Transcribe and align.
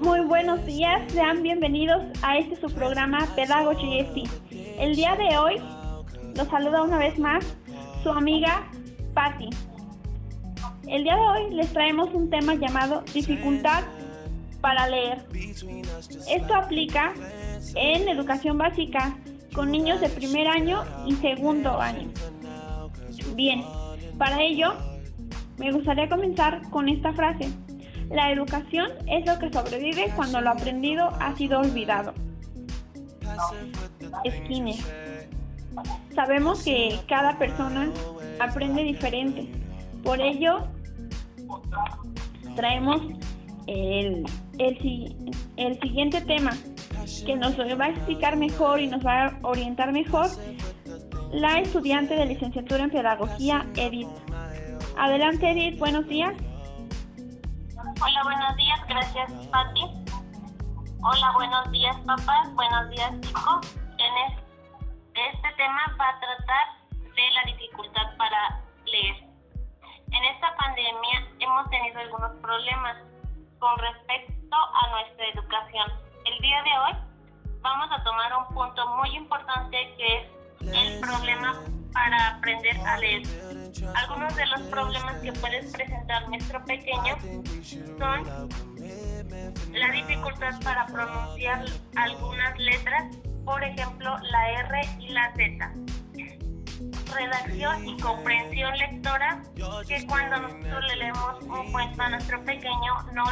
Muy 0.00 0.20
buenos 0.20 0.64
días, 0.64 1.10
sean 1.12 1.42
bienvenidos 1.42 2.02
a 2.22 2.38
este 2.38 2.56
su 2.56 2.72
programa 2.72 3.26
Pedagogy 3.34 4.02
GST. 4.02 4.52
El 4.78 4.94
día 4.94 5.16
de 5.16 5.36
hoy 5.38 5.56
los 6.36 6.48
saluda 6.48 6.82
una 6.82 6.98
vez 6.98 7.18
más 7.18 7.44
su 8.02 8.10
amiga 8.10 8.70
Patti. 9.14 9.50
El 10.86 11.04
día 11.04 11.14
de 11.14 11.20
hoy 11.20 11.54
les 11.54 11.72
traemos 11.72 12.12
un 12.12 12.30
tema 12.30 12.54
llamado 12.54 13.02
dificultad 13.12 13.84
para 14.60 14.88
leer. 14.88 15.26
Esto 16.28 16.54
aplica 16.54 17.14
en 17.74 18.08
educación 18.08 18.58
básica 18.58 19.16
con 19.54 19.70
niños 19.70 20.00
de 20.00 20.08
primer 20.10 20.48
año 20.48 20.84
y 21.06 21.14
segundo 21.14 21.80
año. 21.80 22.08
Bien, 23.34 23.64
para 24.18 24.42
ello 24.42 24.74
me 25.58 25.72
gustaría 25.72 26.08
comenzar 26.08 26.62
con 26.70 26.88
esta 26.88 27.12
frase. 27.12 27.48
La 28.10 28.30
educación 28.30 28.90
es 29.06 29.26
lo 29.26 29.38
que 29.38 29.52
sobrevive 29.52 30.12
cuando 30.14 30.40
lo 30.40 30.50
aprendido 30.50 31.08
ha 31.20 31.34
sido 31.36 31.60
olvidado. 31.60 32.14
Skinner. 34.28 34.76
Sabemos 36.14 36.62
que 36.62 37.00
cada 37.08 37.38
persona 37.38 37.90
aprende 38.40 38.82
diferente. 38.82 39.48
Por 40.02 40.20
ello, 40.20 40.68
traemos 42.54 43.00
el, 43.66 44.24
el, 44.58 45.80
siguiente 45.80 46.20
tema 46.20 46.52
que 47.26 47.36
nos 47.36 47.58
va 47.58 47.86
a 47.86 47.88
explicar 47.88 48.36
mejor 48.36 48.80
y 48.80 48.86
nos 48.86 49.04
va 49.04 49.26
a 49.26 49.38
orientar 49.42 49.92
mejor 49.92 50.26
la 51.32 51.58
estudiante 51.58 52.14
de 52.14 52.26
licenciatura 52.26 52.84
en 52.84 52.90
pedagogía, 52.90 53.66
Edith. 53.76 54.08
Adelante, 54.96 55.50
Edith, 55.50 55.78
buenos 55.78 56.06
días. 56.06 56.34
Hola, 58.02 58.22
buenos 58.24 58.56
días, 58.56 58.80
gracias, 58.88 59.32
Pati. 59.48 59.82
Hola, 61.02 61.32
buenos 61.34 61.70
días, 61.70 61.96
papás, 62.06 62.52
buenos 62.54 62.90
días, 62.90 63.20
chicos. 63.20 63.76
En 63.98 64.34
este 65.14 65.48
tema 65.56 65.80
va 65.98 66.08
a 66.08 66.20
tratar 66.20 66.66
de 67.14 67.30
la 67.30 67.42
dificultad 67.52 68.16
para 68.18 68.60
leer. 68.86 69.16
En 70.10 70.24
esta 70.24 70.54
pandemia 70.56 71.28
hemos 71.38 71.70
tenido 71.70 72.00
algunos 72.00 72.32
problemas 72.40 72.96
con 73.58 73.78
respecto 73.78 74.56
a 74.56 74.90
nuestra 74.90 75.26
educación. 75.28 75.92
El 76.24 76.38
día 76.40 76.62
de 76.62 76.70
hoy 76.78 76.92
vamos 77.60 77.88
a 77.92 78.02
tomar 78.02 78.32
un 78.36 78.54
punto 78.54 78.86
muy 78.96 79.16
importante 79.16 79.94
que 79.96 80.16
es 80.16 80.72
el 80.72 81.00
problema 81.00 81.54
para 81.94 82.28
aprender 82.28 82.76
a 82.80 82.98
leer. 82.98 83.22
Algunos 83.94 84.36
de 84.36 84.46
los 84.46 84.60
problemas 84.62 85.16
que 85.22 85.32
puede 85.32 85.62
presentar 85.62 86.28
nuestro 86.28 86.62
pequeño 86.64 87.16
son 87.98 88.50
la 89.72 89.90
dificultad 89.90 90.60
para 90.62 90.86
pronunciar 90.86 91.64
algunas 91.96 92.58
letras, 92.58 93.16
por 93.44 93.62
ejemplo 93.62 94.16
la 94.18 94.50
R 94.50 94.80
y 94.98 95.08
la 95.08 95.32
Z. 95.34 95.72
Redacción 97.14 97.86
y 97.86 97.96
comprensión 98.00 98.76
lectora, 98.76 99.42
que 99.86 100.04
cuando 100.06 100.40
nosotros 100.40 100.84
le 100.88 100.96
leemos 100.96 101.42
un 101.42 101.72
cuento 101.72 102.02
a 102.02 102.08
nuestro 102.08 102.44
pequeño 102.44 103.02
no, 103.12 103.24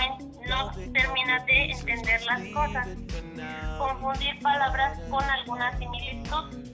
no 0.48 0.70
termina 0.92 1.44
de 1.46 1.72
entender 1.72 2.22
las 2.24 2.40
cosas. 2.54 2.88
Confundir 3.78 4.38
palabras 4.40 5.00
con 5.10 5.24
alguna 5.24 5.76
similitud 5.78 6.72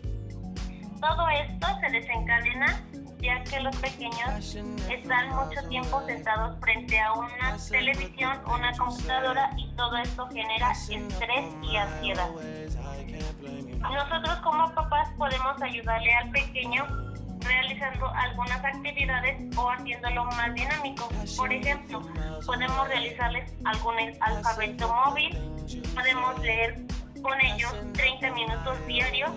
todo 1.00 1.28
esto 1.28 1.66
se 1.80 1.90
desencadena 1.90 2.82
ya 3.20 3.42
que 3.44 3.60
los 3.60 3.74
pequeños 3.76 4.56
están 4.88 5.28
mucho 5.30 5.68
tiempo 5.68 6.00
sentados 6.06 6.58
frente 6.60 7.00
a 7.00 7.12
una 7.14 7.56
televisión, 7.68 8.38
una 8.46 8.72
computadora 8.76 9.50
y 9.56 9.68
todo 9.74 9.96
esto 9.96 10.28
genera 10.28 10.70
estrés 10.70 11.52
y 11.62 11.76
ansiedad. 11.76 12.28
Nosotros 13.80 14.38
como 14.40 14.72
papás 14.72 15.08
podemos 15.18 15.60
ayudarle 15.60 16.14
al 16.14 16.30
pequeño 16.30 16.86
realizando 17.40 18.08
algunas 18.14 18.64
actividades 18.64 19.56
o 19.56 19.70
haciéndolo 19.70 20.24
más 20.26 20.54
dinámico. 20.54 21.08
Por 21.36 21.52
ejemplo, 21.52 22.02
podemos 22.46 22.88
realizarles 22.88 23.52
algún 23.64 23.94
alfabeto 24.20 24.94
móvil, 24.94 25.36
podemos 25.94 26.38
leer 26.40 26.78
con 27.22 27.40
ellos 27.40 27.74
30 27.94 28.30
minutos 28.32 28.86
diarios 28.86 29.30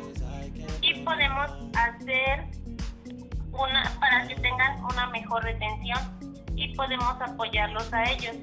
podemos 1.03 1.51
hacer 1.75 2.45
una 3.51 3.83
para 3.99 4.27
que 4.27 4.35
tengan 4.35 4.83
una 4.83 5.07
mejor 5.07 5.43
retención 5.43 5.99
y 6.55 6.73
podemos 6.75 7.19
apoyarlos 7.21 7.91
a 7.93 8.03
ellos. 8.03 8.35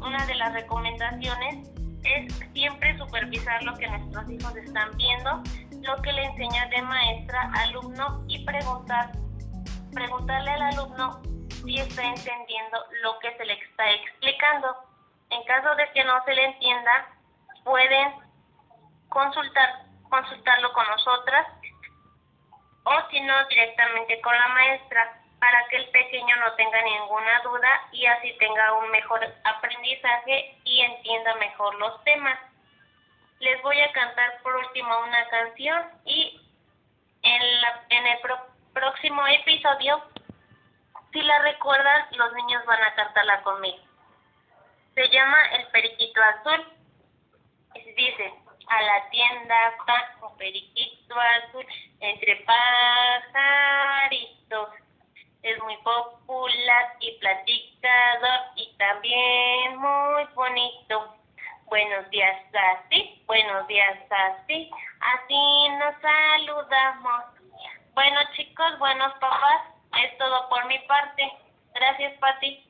Una 0.00 0.24
de 0.26 0.34
las 0.34 0.52
recomendaciones 0.52 1.68
es 2.04 2.34
siempre 2.52 2.96
supervisar 2.98 3.62
lo 3.62 3.74
que 3.74 3.86
nuestros 3.86 4.30
hijos 4.30 4.56
están 4.56 4.96
viendo, 4.96 5.42
lo 5.82 6.02
que 6.02 6.12
le 6.12 6.24
enseña 6.24 6.66
de 6.66 6.82
maestra, 6.82 7.50
alumno 7.54 8.24
y 8.28 8.44
preguntar, 8.44 9.12
preguntarle 9.92 10.50
al 10.50 10.62
alumno 10.62 11.20
si 11.48 11.76
está 11.76 12.02
entendiendo 12.02 12.78
lo 13.02 13.18
que 13.18 13.36
se 13.36 13.44
le 13.44 13.52
está 13.52 13.90
explicando. 13.90 14.76
En 15.30 15.44
caso 15.44 15.74
de 15.76 15.84
que 15.92 16.04
no 16.04 16.24
se 16.24 16.34
le 16.34 16.44
entienda, 16.46 17.08
pueden 17.64 18.14
consultar, 19.08 19.84
consultarlo 20.08 20.72
con 20.72 20.86
nosotras 20.88 21.46
o 22.84 23.08
si 23.10 23.20
no 23.20 23.46
directamente 23.48 24.20
con 24.20 24.34
la 24.34 24.48
maestra 24.48 25.20
para 25.38 25.66
que 25.68 25.76
el 25.76 25.88
pequeño 25.88 26.36
no 26.36 26.52
tenga 26.54 26.82
ninguna 26.82 27.40
duda 27.42 27.88
y 27.92 28.06
así 28.06 28.36
tenga 28.38 28.74
un 28.74 28.90
mejor 28.90 29.20
aprendizaje 29.44 30.58
y 30.64 30.82
entienda 30.82 31.34
mejor 31.36 31.74
los 31.76 32.02
temas. 32.04 32.38
Les 33.38 33.60
voy 33.62 33.80
a 33.80 33.92
cantar 33.92 34.42
por 34.42 34.54
último 34.56 34.98
una 35.00 35.28
canción 35.28 35.82
y 36.04 36.40
en, 37.22 37.60
la, 37.60 37.84
en 37.88 38.06
el 38.06 38.18
próximo 38.74 39.26
episodio, 39.26 40.02
si 41.12 41.22
la 41.22 41.38
recuerdan, 41.40 42.06
los 42.12 42.32
niños 42.34 42.64
van 42.66 42.82
a 42.82 42.94
cantarla 42.94 43.42
conmigo. 43.42 43.82
Se 44.94 45.08
llama 45.08 45.38
El 45.52 45.66
Periquito 45.68 46.20
Azul. 46.22 46.66
Dice, 47.96 48.34
a 48.70 48.82
la 48.82 49.10
tienda 49.10 49.74
un 50.22 50.36
periquito 50.38 51.14
azul 51.18 51.66
entre 52.00 52.36
pajaritos. 53.22 54.68
Es 55.42 55.60
muy 55.62 55.76
popular 55.78 56.96
y 57.00 57.12
platicador 57.18 58.40
y 58.56 58.72
también 58.78 59.76
muy 59.76 60.24
bonito. 60.34 61.16
Buenos 61.66 62.08
días 62.10 62.36
así, 62.52 63.22
buenos 63.26 63.66
días 63.66 63.98
así, 64.10 64.70
así 65.00 65.68
nos 65.78 65.94
saludamos. 66.00 67.24
Bueno 67.94 68.20
chicos, 68.34 68.78
buenos 68.78 69.12
papás, 69.14 69.62
es 70.04 70.16
todo 70.18 70.48
por 70.48 70.66
mi 70.66 70.78
parte. 70.80 71.32
Gracias 71.74 72.12
Pati. 72.18 72.64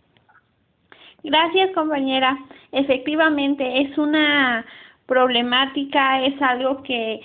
Gracias 1.23 1.73
compañera. 1.75 2.39
Efectivamente, 2.73 3.83
es 3.83 3.99
una 3.99 4.65
problemática, 5.11 6.25
es 6.25 6.41
algo 6.41 6.85
que, 6.85 7.21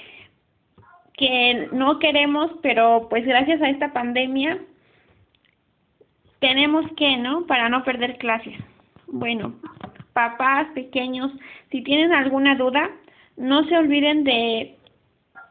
que 1.14 1.70
no 1.72 2.00
queremos, 2.00 2.50
pero 2.64 3.06
pues 3.12 3.24
gracias 3.28 3.62
a 3.62 3.70
esta 3.70 3.94
pandemia 3.94 4.60
tenemos 6.40 6.84
que, 6.98 7.16
¿no? 7.18 7.46
Para 7.46 7.70
no 7.70 7.84
perder 7.84 8.18
clases. 8.18 8.56
Bueno, 9.06 9.54
papás 10.14 10.66
pequeños, 10.74 11.32
si 11.70 11.84
tienen 11.84 12.12
alguna 12.12 12.56
duda, 12.56 12.90
no 13.38 13.64
se 13.66 13.78
olviden 13.78 14.24
de, 14.24 14.76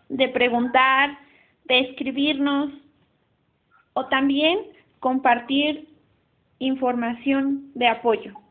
de 0.08 0.29
preguntar, 0.31 1.17
de 1.67 1.79
escribirnos 1.79 2.73
o 3.93 4.06
también 4.06 4.58
compartir 4.99 5.88
información 6.58 7.70
de 7.75 7.87
apoyo. 7.87 8.44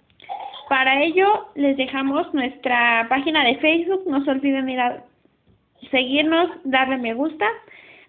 Para 0.74 1.04
ello 1.04 1.50
les 1.54 1.78
dejamos 1.78 2.34
nuestra 2.34 3.06
página 3.08 3.44
de 3.44 3.58
Facebook, 3.58 4.06
no 4.08 4.26
se 4.26 4.32
olviden 4.32 4.68
ir 4.70 4.80
a 4.80 5.04
seguirnos, 5.92 6.50
darle 6.64 6.98
me 6.98 7.14
gusta. 7.14 7.46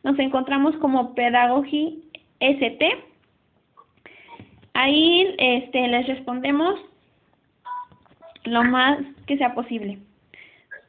Nos 0.03 0.19
encontramos 0.19 0.75
como 0.77 1.15
Pedagogy 1.15 2.11
ST. 2.41 3.05
Ahí 4.73 5.35
este, 5.37 5.89
les 5.89 6.07
respondemos 6.07 6.81
lo 8.45 8.65
más 8.65 8.97
que 9.27 9.37
sea 9.37 9.55
posible. 9.55 9.99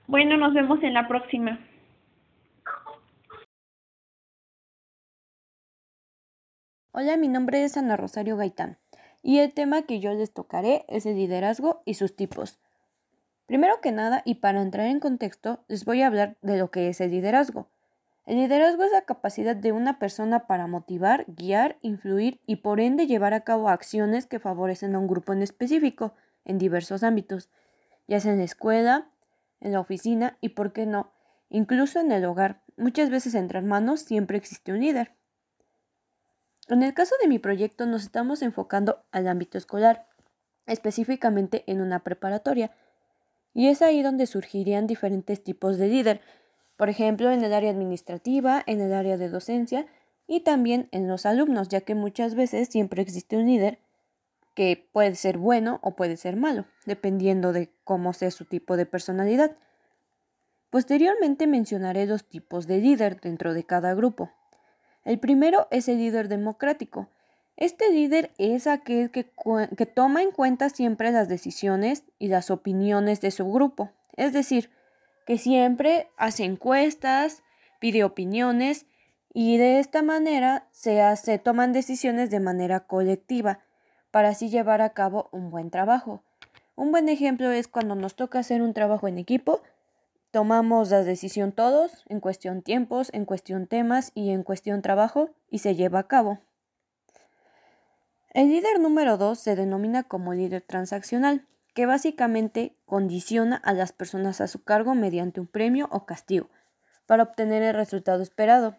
Bueno, 0.07 0.37
nos 0.37 0.53
vemos 0.53 0.81
en 0.81 0.93
la 0.93 1.09
próxima. 1.09 1.59
Hola, 6.93 7.17
mi 7.17 7.27
nombre 7.27 7.65
es 7.65 7.75
Ana 7.75 7.97
Rosario 7.97 8.37
Gaitán 8.37 8.77
y 9.25 9.39
el 9.39 9.53
tema 9.53 9.81
que 9.81 9.99
yo 9.99 10.13
les 10.13 10.31
tocaré 10.31 10.85
es 10.87 11.07
el 11.07 11.15
liderazgo 11.15 11.81
y 11.83 11.95
sus 11.95 12.15
tipos. 12.15 12.59
Primero 13.47 13.81
que 13.81 13.91
nada, 13.91 14.21
y 14.23 14.35
para 14.35 14.61
entrar 14.61 14.85
en 14.85 14.99
contexto, 14.99 15.65
les 15.67 15.83
voy 15.83 16.03
a 16.03 16.07
hablar 16.07 16.37
de 16.43 16.59
lo 16.59 16.69
que 16.69 16.89
es 16.89 17.01
el 17.01 17.09
liderazgo. 17.09 17.67
El 18.27 18.35
liderazgo 18.35 18.83
es 18.83 18.91
la 18.91 19.01
capacidad 19.01 19.55
de 19.55 19.71
una 19.71 19.97
persona 19.97 20.45
para 20.45 20.67
motivar, 20.67 21.25
guiar, 21.27 21.79
influir 21.81 22.39
y 22.45 22.57
por 22.57 22.79
ende 22.79 23.07
llevar 23.07 23.33
a 23.33 23.41
cabo 23.41 23.69
acciones 23.69 24.27
que 24.27 24.39
favorecen 24.39 24.93
a 24.93 24.99
un 24.99 25.07
grupo 25.07 25.33
en 25.33 25.41
específico, 25.41 26.13
en 26.43 26.59
diversos 26.59 27.01
ámbitos, 27.01 27.49
ya 28.07 28.19
sea 28.19 28.33
en 28.33 28.37
la 28.37 28.43
escuela, 28.43 29.09
en 29.59 29.71
la 29.71 29.79
oficina 29.79 30.37
y, 30.39 30.49
¿por 30.49 30.71
qué 30.71 30.85
no?, 30.85 31.11
incluso 31.49 31.99
en 31.99 32.11
el 32.11 32.25
hogar. 32.25 32.61
Muchas 32.77 33.09
veces 33.09 33.33
entre 33.33 33.57
hermanos 33.57 34.01
siempre 34.01 34.37
existe 34.37 34.71
un 34.71 34.81
líder. 34.81 35.13
En 36.67 36.81
el 36.81 36.93
caso 36.93 37.15
de 37.21 37.27
mi 37.27 37.37
proyecto 37.37 37.85
nos 37.85 38.03
estamos 38.03 38.41
enfocando 38.41 39.03
al 39.11 39.27
ámbito 39.27 39.57
escolar, 39.57 40.07
específicamente 40.65 41.63
en 41.67 41.81
una 41.81 42.03
preparatoria, 42.03 42.71
y 43.53 43.67
es 43.67 43.81
ahí 43.81 44.01
donde 44.01 44.25
surgirían 44.25 44.87
diferentes 44.87 45.43
tipos 45.43 45.77
de 45.77 45.87
líder, 45.87 46.21
por 46.75 46.89
ejemplo, 46.89 47.31
en 47.31 47.43
el 47.43 47.53
área 47.53 47.71
administrativa, 47.71 48.63
en 48.65 48.81
el 48.81 48.93
área 48.93 49.17
de 49.17 49.29
docencia 49.29 49.85
y 50.27 50.41
también 50.41 50.89
en 50.91 51.07
los 51.07 51.25
alumnos, 51.25 51.69
ya 51.69 51.81
que 51.81 51.95
muchas 51.95 52.35
veces 52.35 52.67
siempre 52.67 53.01
existe 53.01 53.37
un 53.37 53.45
líder 53.45 53.79
que 54.55 54.89
puede 54.91 55.15
ser 55.15 55.37
bueno 55.37 55.79
o 55.83 55.95
puede 55.95 56.17
ser 56.17 56.35
malo, 56.35 56.65
dependiendo 56.85 57.53
de 57.53 57.71
cómo 57.83 58.13
sea 58.13 58.31
su 58.31 58.45
tipo 58.45 58.75
de 58.75 58.85
personalidad. 58.85 59.55
Posteriormente 60.69 61.45
mencionaré 61.45 62.07
dos 62.07 62.25
tipos 62.25 62.65
de 62.65 62.79
líder 62.79 63.21
dentro 63.21 63.53
de 63.53 63.65
cada 63.65 63.93
grupo. 63.93 64.31
El 65.05 65.19
primero 65.19 65.67
es 65.71 65.87
el 65.87 65.99
líder 65.99 66.27
democrático. 66.27 67.07
Este 67.57 67.89
líder 67.89 68.31
es 68.37 68.67
aquel 68.67 69.11
que, 69.11 69.31
que, 69.77 69.85
toma 69.85 70.21
en 70.21 70.31
cuenta 70.31 70.69
siempre 70.69 71.11
las 71.11 71.29
decisiones 71.29 72.03
y 72.19 72.27
las 72.27 72.51
opiniones 72.51 73.21
de 73.21 73.31
su 73.31 73.49
grupo, 73.49 73.91
es 74.17 74.33
decir, 74.33 74.71
que 75.25 75.37
siempre 75.37 76.09
hace 76.17 76.43
encuestas, 76.43 77.43
pide 77.79 78.03
opiniones 78.03 78.85
y 79.33 79.57
de 79.57 79.79
esta 79.79 80.01
manera 80.01 80.67
se, 80.71 81.39
toman 81.39 81.73
decisiones 81.73 82.29
de 82.29 82.39
manera 82.39 82.81
colectiva 82.81 83.59
para 84.11 84.29
así 84.29 84.49
llevar 84.49 84.81
a 84.81 84.91
cabo 84.91 85.29
un 85.31 85.49
buen 85.49 85.71
trabajo. 85.71 86.23
Un 86.75 86.91
buen 86.91 87.09
ejemplo 87.09 87.51
es 87.51 87.67
cuando 87.67 87.95
nos 87.95 88.15
toca 88.15 88.39
hacer 88.39 88.61
un 88.61 88.73
trabajo 88.73 89.07
en 89.07 89.17
equipo, 89.17 89.61
tomamos 90.35 90.89
la 90.89 91.05
decisión 91.05 91.53
todos, 91.53 92.03
en 92.09 92.19
cuestión 92.19 92.61
tiempos, 92.61 93.09
en 93.13 93.23
cuestión 93.23 93.67
temas 93.67 94.11
y 94.15 94.31
en 94.31 94.43
cuestión 94.43 94.81
trabajo, 94.81 95.29
y 95.49 95.59
se 95.59 95.75
lleva 95.75 95.99
a 95.99 96.07
cabo. 96.09 96.39
El 98.31 98.49
líder 98.49 98.81
número 98.81 99.15
2 99.15 99.39
se 99.39 99.55
denomina 99.55 100.03
como 100.03 100.33
líder 100.33 100.61
transaccional, 100.61 101.47
que 101.73 101.85
básicamente 101.85 102.75
condiciona 102.83 103.55
a 103.55 103.71
las 103.71 103.93
personas 103.93 104.41
a 104.41 104.49
su 104.49 104.61
cargo 104.61 104.93
mediante 104.93 105.39
un 105.39 105.47
premio 105.47 105.87
o 105.89 106.05
castigo, 106.05 106.49
para 107.05 107.23
obtener 107.23 107.63
el 107.63 107.73
resultado 107.73 108.21
esperado. 108.21 108.75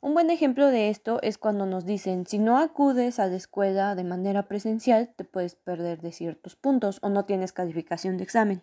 Un 0.00 0.14
buen 0.14 0.28
ejemplo 0.28 0.72
de 0.72 0.90
esto 0.90 1.20
es 1.22 1.38
cuando 1.38 1.66
nos 1.66 1.84
dicen, 1.84 2.26
si 2.26 2.40
no 2.40 2.58
acudes 2.58 3.20
a 3.20 3.28
la 3.28 3.36
escuela 3.36 3.94
de 3.94 4.02
manera 4.02 4.48
presencial, 4.48 5.14
te 5.14 5.22
puedes 5.22 5.54
perder 5.54 6.00
de 6.00 6.10
ciertos 6.10 6.56
puntos 6.56 6.98
o 7.00 7.10
no 7.10 7.26
tienes 7.26 7.52
calificación 7.52 8.16
de 8.16 8.24
examen. 8.24 8.62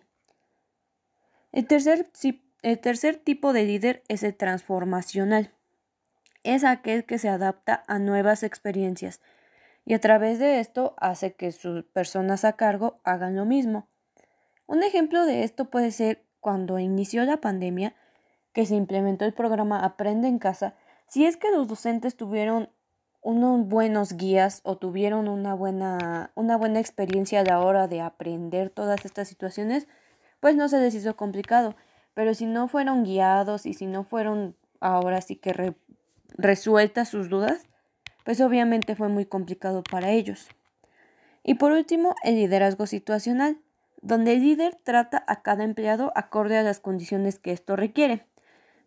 El 1.52 1.66
tercer, 1.66 2.10
el 2.62 2.78
tercer 2.80 3.16
tipo 3.16 3.52
de 3.52 3.64
líder 3.64 4.02
es 4.08 4.22
el 4.22 4.36
transformacional. 4.36 5.52
Es 6.44 6.64
aquel 6.64 7.04
que 7.04 7.18
se 7.18 7.28
adapta 7.28 7.82
a 7.86 7.98
nuevas 7.98 8.42
experiencias 8.42 9.20
y 9.88 9.94
a 9.94 10.00
través 10.00 10.38
de 10.38 10.60
esto 10.60 10.94
hace 10.98 11.32
que 11.32 11.50
sus 11.50 11.82
personas 11.82 12.44
a 12.44 12.52
cargo 12.56 13.00
hagan 13.04 13.36
lo 13.36 13.46
mismo. 13.46 13.88
Un 14.66 14.82
ejemplo 14.82 15.24
de 15.24 15.44
esto 15.44 15.70
puede 15.70 15.92
ser 15.92 16.26
cuando 16.40 16.78
inició 16.78 17.24
la 17.24 17.38
pandemia, 17.38 17.94
que 18.52 18.66
se 18.66 18.74
implementó 18.74 19.24
el 19.24 19.32
programa 19.32 19.82
Aprende 19.82 20.28
en 20.28 20.38
casa, 20.38 20.74
si 21.06 21.24
es 21.24 21.38
que 21.38 21.50
los 21.50 21.68
docentes 21.68 22.16
tuvieron 22.16 22.68
unos 23.22 23.66
buenos 23.66 24.12
guías 24.12 24.60
o 24.62 24.76
tuvieron 24.76 25.26
una 25.26 25.54
buena, 25.54 26.32
una 26.34 26.58
buena 26.58 26.80
experiencia 26.80 27.40
a 27.40 27.44
la 27.44 27.60
hora 27.60 27.88
de 27.88 28.02
aprender 28.02 28.68
todas 28.68 29.06
estas 29.06 29.26
situaciones, 29.26 29.88
pues 30.40 30.56
no 30.56 30.68
se 30.68 30.80
les 30.80 30.94
hizo 30.94 31.16
complicado. 31.16 31.74
Pero 32.14 32.34
si 32.34 32.46
no 32.46 32.68
fueron 32.68 33.04
guiados 33.04 33.66
y 33.66 33.74
si 33.74 33.86
no 33.86 34.04
fueron 34.04 34.56
ahora 34.80 35.20
sí 35.20 35.36
que 35.36 35.74
resueltas 36.36 37.08
sus 37.08 37.28
dudas, 37.28 37.66
pues 38.24 38.40
obviamente 38.40 38.96
fue 38.96 39.08
muy 39.08 39.24
complicado 39.24 39.82
para 39.82 40.10
ellos. 40.10 40.48
Y 41.42 41.54
por 41.54 41.72
último, 41.72 42.14
el 42.24 42.34
liderazgo 42.34 42.86
situacional, 42.86 43.58
donde 44.02 44.34
el 44.34 44.42
líder 44.42 44.76
trata 44.82 45.24
a 45.26 45.42
cada 45.42 45.64
empleado 45.64 46.12
acorde 46.14 46.58
a 46.58 46.62
las 46.62 46.80
condiciones 46.80 47.38
que 47.38 47.52
esto 47.52 47.74
requiere. 47.76 48.26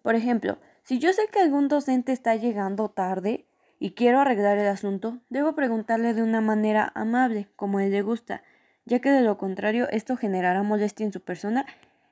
Por 0.04 0.16
ejemplo, 0.16 0.58
si 0.84 1.00
yo 1.00 1.14
sé 1.14 1.24
que 1.32 1.40
algún 1.40 1.68
docente 1.68 2.12
está 2.12 2.36
llegando 2.36 2.90
tarde 2.90 3.46
y 3.80 3.92
quiero 3.92 4.20
arreglar 4.20 4.58
el 4.58 4.68
asunto, 4.68 5.18
debo 5.30 5.56
preguntarle 5.56 6.14
de 6.14 6.24
una 6.24 6.42
manera 6.42 6.92
amable, 6.96 7.48
como 7.56 7.80
él 7.80 7.92
le 7.92 8.02
gusta, 8.02 8.44
ya 8.86 9.00
que 9.00 9.12
de 9.12 9.22
lo 9.22 9.38
contrario 9.38 9.88
esto 9.90 10.18
generará 10.18 10.64
molestia 10.64 11.06
en 11.06 11.14
su 11.14 11.22
persona 11.22 11.66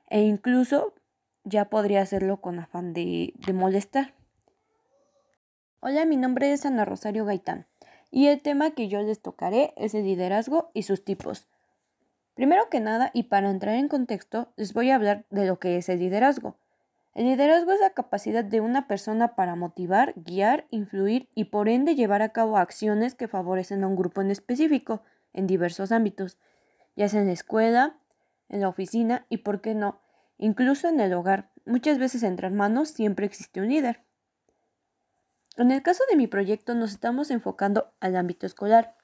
e 0.08 0.22
incluso 0.22 0.94
ya 1.44 1.66
podría 1.66 2.02
hacerlo 2.02 2.40
con 2.40 2.58
afán 2.58 2.92
de, 2.92 3.32
de 3.34 3.52
molestar. 3.52 4.14
Hola, 5.80 6.04
mi 6.04 6.16
nombre 6.16 6.52
es 6.52 6.66
Ana 6.66 6.84
Rosario 6.84 7.24
Gaitán 7.24 7.66
y 8.10 8.26
el 8.26 8.42
tema 8.42 8.72
que 8.72 8.88
yo 8.88 9.00
les 9.02 9.20
tocaré 9.20 9.72
es 9.76 9.94
el 9.94 10.04
liderazgo 10.04 10.70
y 10.74 10.82
sus 10.82 11.04
tipos. 11.04 11.48
Primero 12.34 12.68
que 12.70 12.80
nada, 12.80 13.10
y 13.12 13.24
para 13.24 13.50
entrar 13.50 13.74
en 13.74 13.88
contexto, 13.88 14.52
les 14.56 14.72
voy 14.72 14.90
a 14.90 14.94
hablar 14.94 15.26
de 15.30 15.46
lo 15.46 15.58
que 15.58 15.76
es 15.76 15.88
el 15.88 15.98
liderazgo. 15.98 16.56
El 17.14 17.24
liderazgo 17.24 17.72
es 17.72 17.80
la 17.80 17.90
capacidad 17.90 18.44
de 18.44 18.60
una 18.60 18.86
persona 18.86 19.34
para 19.34 19.56
motivar, 19.56 20.14
guiar, 20.16 20.66
influir 20.70 21.28
y 21.34 21.44
por 21.44 21.68
ende 21.68 21.96
llevar 21.96 22.22
a 22.22 22.30
cabo 22.30 22.56
acciones 22.56 23.14
que 23.14 23.28
favorecen 23.28 23.82
a 23.82 23.88
un 23.88 23.96
grupo 23.96 24.20
en 24.20 24.30
específico 24.30 25.02
en 25.32 25.46
diversos 25.46 25.92
ámbitos, 25.92 26.38
ya 26.96 27.08
sea 27.08 27.20
en 27.20 27.26
la 27.26 27.32
escuela, 27.32 27.98
en 28.48 28.60
la 28.60 28.68
oficina 28.68 29.26
y, 29.28 29.38
por 29.38 29.60
qué 29.60 29.74
no, 29.74 30.00
incluso 30.38 30.88
en 30.88 31.00
el 31.00 31.12
hogar. 31.14 31.50
Muchas 31.64 31.98
veces 31.98 32.22
entre 32.22 32.46
hermanos 32.46 32.88
siempre 32.90 33.26
existe 33.26 33.60
un 33.60 33.68
líder. 33.68 34.02
En 35.56 35.70
el 35.70 35.82
caso 35.82 36.02
de 36.10 36.16
mi 36.16 36.26
proyecto 36.26 36.74
nos 36.74 36.92
estamos 36.92 37.30
enfocando 37.30 37.92
al 38.00 38.16
ámbito 38.16 38.46
escolar, 38.46 38.96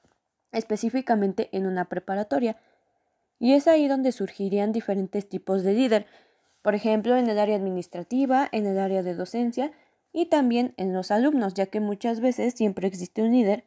específicamente 0.51 1.49
en 1.51 1.65
una 1.65 1.85
preparatoria, 1.85 2.57
y 3.39 3.53
es 3.53 3.67
ahí 3.67 3.87
donde 3.87 4.11
surgirían 4.11 4.71
diferentes 4.71 5.29
tipos 5.29 5.63
de 5.63 5.73
líder, 5.73 6.07
por 6.61 6.75
ejemplo, 6.75 7.15
en 7.15 7.29
el 7.29 7.39
área 7.39 7.55
administrativa, 7.55 8.49
en 8.51 8.65
el 8.65 8.79
área 8.79 9.03
de 9.03 9.13
docencia 9.13 9.71
y 10.11 10.25
también 10.25 10.73
en 10.77 10.93
los 10.93 11.11
alumnos, 11.11 11.53
ya 11.53 11.67
que 11.67 11.79
muchas 11.79 12.19
veces 12.19 12.55
siempre 12.55 12.87
existe 12.87 13.21
un 13.21 13.31
líder 13.31 13.65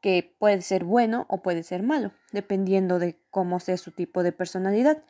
que 0.00 0.34
puede 0.38 0.62
ser 0.62 0.84
bueno 0.84 1.26
o 1.28 1.42
puede 1.42 1.62
ser 1.62 1.82
malo, 1.82 2.12
dependiendo 2.32 2.98
de 2.98 3.18
cómo 3.30 3.60
sea 3.60 3.76
su 3.76 3.90
tipo 3.90 4.22
de 4.22 4.32
personalidad. 4.32 5.02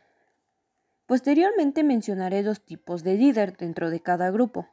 Posteriormente 1.07 1.85
mencionaré 1.85 2.43
dos 2.43 2.61
tipos 2.61 3.03
de 3.03 3.15
líder 3.15 3.57
dentro 3.57 3.91
de 3.91 4.01
cada 4.01 4.31
grupo. 4.31 4.69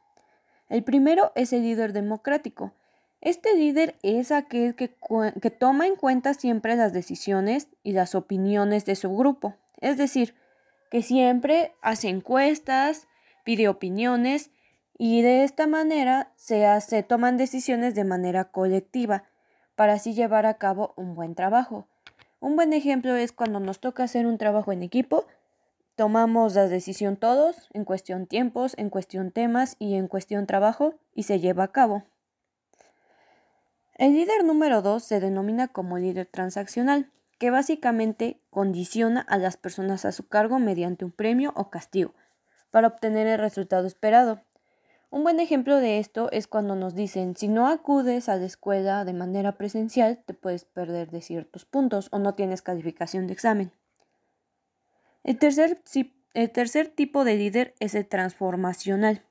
El 0.68 0.82
primero 0.82 1.32
es 1.34 1.52
el 1.52 1.62
líder 1.62 1.92
democrático. 1.92 2.72
Este 3.20 3.54
líder 3.56 3.96
es 4.02 4.30
aquel 4.32 4.74
que, 4.74 4.94
que, 5.40 5.50
toma 5.50 5.86
en 5.86 5.96
cuenta 5.96 6.34
siempre 6.34 6.76
las 6.76 6.92
decisiones 6.92 7.68
y 7.82 7.92
las 7.92 8.14
opiniones 8.14 8.84
de 8.84 8.94
su 8.94 9.16
grupo, 9.16 9.56
es 9.80 9.96
decir, 9.96 10.34
que 10.90 11.02
siempre 11.02 11.74
hace 11.80 12.08
encuestas, 12.08 13.08
pide 13.44 13.68
opiniones 13.68 14.50
y 14.98 15.22
de 15.22 15.44
esta 15.44 15.66
manera 15.66 16.32
se, 16.36 16.66
hace, 16.66 17.02
toman 17.02 17.36
decisiones 17.36 17.94
de 17.94 18.04
manera 18.04 18.44
colectiva 18.50 19.24
para 19.76 19.92
así 19.92 20.14
llevar 20.14 20.46
a 20.46 20.54
cabo 20.54 20.92
un 20.96 21.14
buen 21.14 21.34
trabajo. 21.34 21.86
Un 22.40 22.56
buen 22.56 22.72
ejemplo 22.72 23.14
es 23.14 23.32
cuando 23.32 23.60
nos 23.60 23.78
toca 23.78 24.02
hacer 24.02 24.26
un 24.26 24.38
trabajo 24.38 24.72
en 24.72 24.82
equipo, 24.82 25.26
tomamos 25.94 26.54
la 26.54 26.66
decisión 26.66 27.16
todos, 27.16 27.68
en 27.72 27.84
cuestión 27.84 28.26
tiempos, 28.26 28.74
en 28.76 28.90
cuestión 28.90 29.30
temas 29.30 29.76
y 29.78 29.94
en 29.94 30.08
cuestión 30.08 30.46
trabajo, 30.46 30.94
y 31.14 31.22
se 31.22 31.40
lleva 31.40 31.64
a 31.64 31.72
cabo. 31.72 32.04
El 33.94 34.12
líder 34.12 34.44
número 34.44 34.82
2 34.82 35.02
se 35.02 35.20
denomina 35.20 35.68
como 35.68 35.96
líder 35.96 36.26
transaccional 36.26 37.10
que 37.38 37.50
básicamente 37.50 38.40
condiciona 38.50 39.20
a 39.20 39.38
las 39.38 39.56
personas 39.56 40.04
a 40.04 40.12
su 40.12 40.28
cargo 40.28 40.58
mediante 40.58 41.04
un 41.04 41.12
premio 41.12 41.52
o 41.54 41.70
castigo 41.70 42.14
para 42.70 42.88
obtener 42.88 43.26
el 43.26 43.38
resultado 43.38 43.86
esperado. 43.86 44.42
Un 45.16 45.24
buen 45.24 45.40
ejemplo 45.40 45.76
de 45.76 45.98
esto 45.98 46.30
es 46.30 46.46
cuando 46.46 46.76
nos 46.76 46.94
dicen, 46.94 47.36
si 47.36 47.48
no 47.48 47.68
acudes 47.68 48.28
a 48.28 48.36
la 48.36 48.44
escuela 48.44 49.02
de 49.06 49.14
manera 49.14 49.52
presencial, 49.52 50.22
te 50.26 50.34
puedes 50.34 50.66
perder 50.66 51.10
de 51.10 51.22
ciertos 51.22 51.64
puntos 51.64 52.08
o 52.12 52.18
no 52.18 52.34
tienes 52.34 52.60
calificación 52.60 53.26
de 53.26 53.32
examen. 53.32 53.72
El 55.24 55.38
tercer, 55.38 55.80
el 56.34 56.50
tercer 56.50 56.88
tipo 56.88 57.24
de 57.24 57.36
líder 57.36 57.74
es 57.80 57.94
el 57.94 58.06
transformacional. 58.06 59.24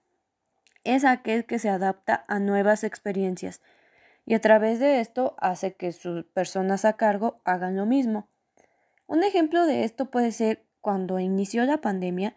Es 0.84 1.06
aquel 1.06 1.46
que 1.46 1.60
se 1.60 1.70
adapta 1.70 2.25
a 2.27 2.39
nuevas 2.39 2.84
experiencias 2.84 3.62
y 4.25 4.34
a 4.34 4.42
través 4.42 4.80
de 4.80 5.01
esto 5.01 5.36
hace 5.38 5.75
que 5.75 5.92
sus 5.92 6.25
personas 6.25 6.84
a 6.84 6.94
cargo 6.94 7.42
hagan 7.46 7.75
lo 7.75 7.86
mismo. 7.86 8.27
Un 9.06 9.24
ejemplo 9.24 9.68
de 9.68 9.84
esto 9.84 10.10
puede 10.10 10.32
ser 10.32 10.65
cuando 10.82 11.20
inició 11.20 11.63
la 11.63 11.77
pandemia, 11.77 12.36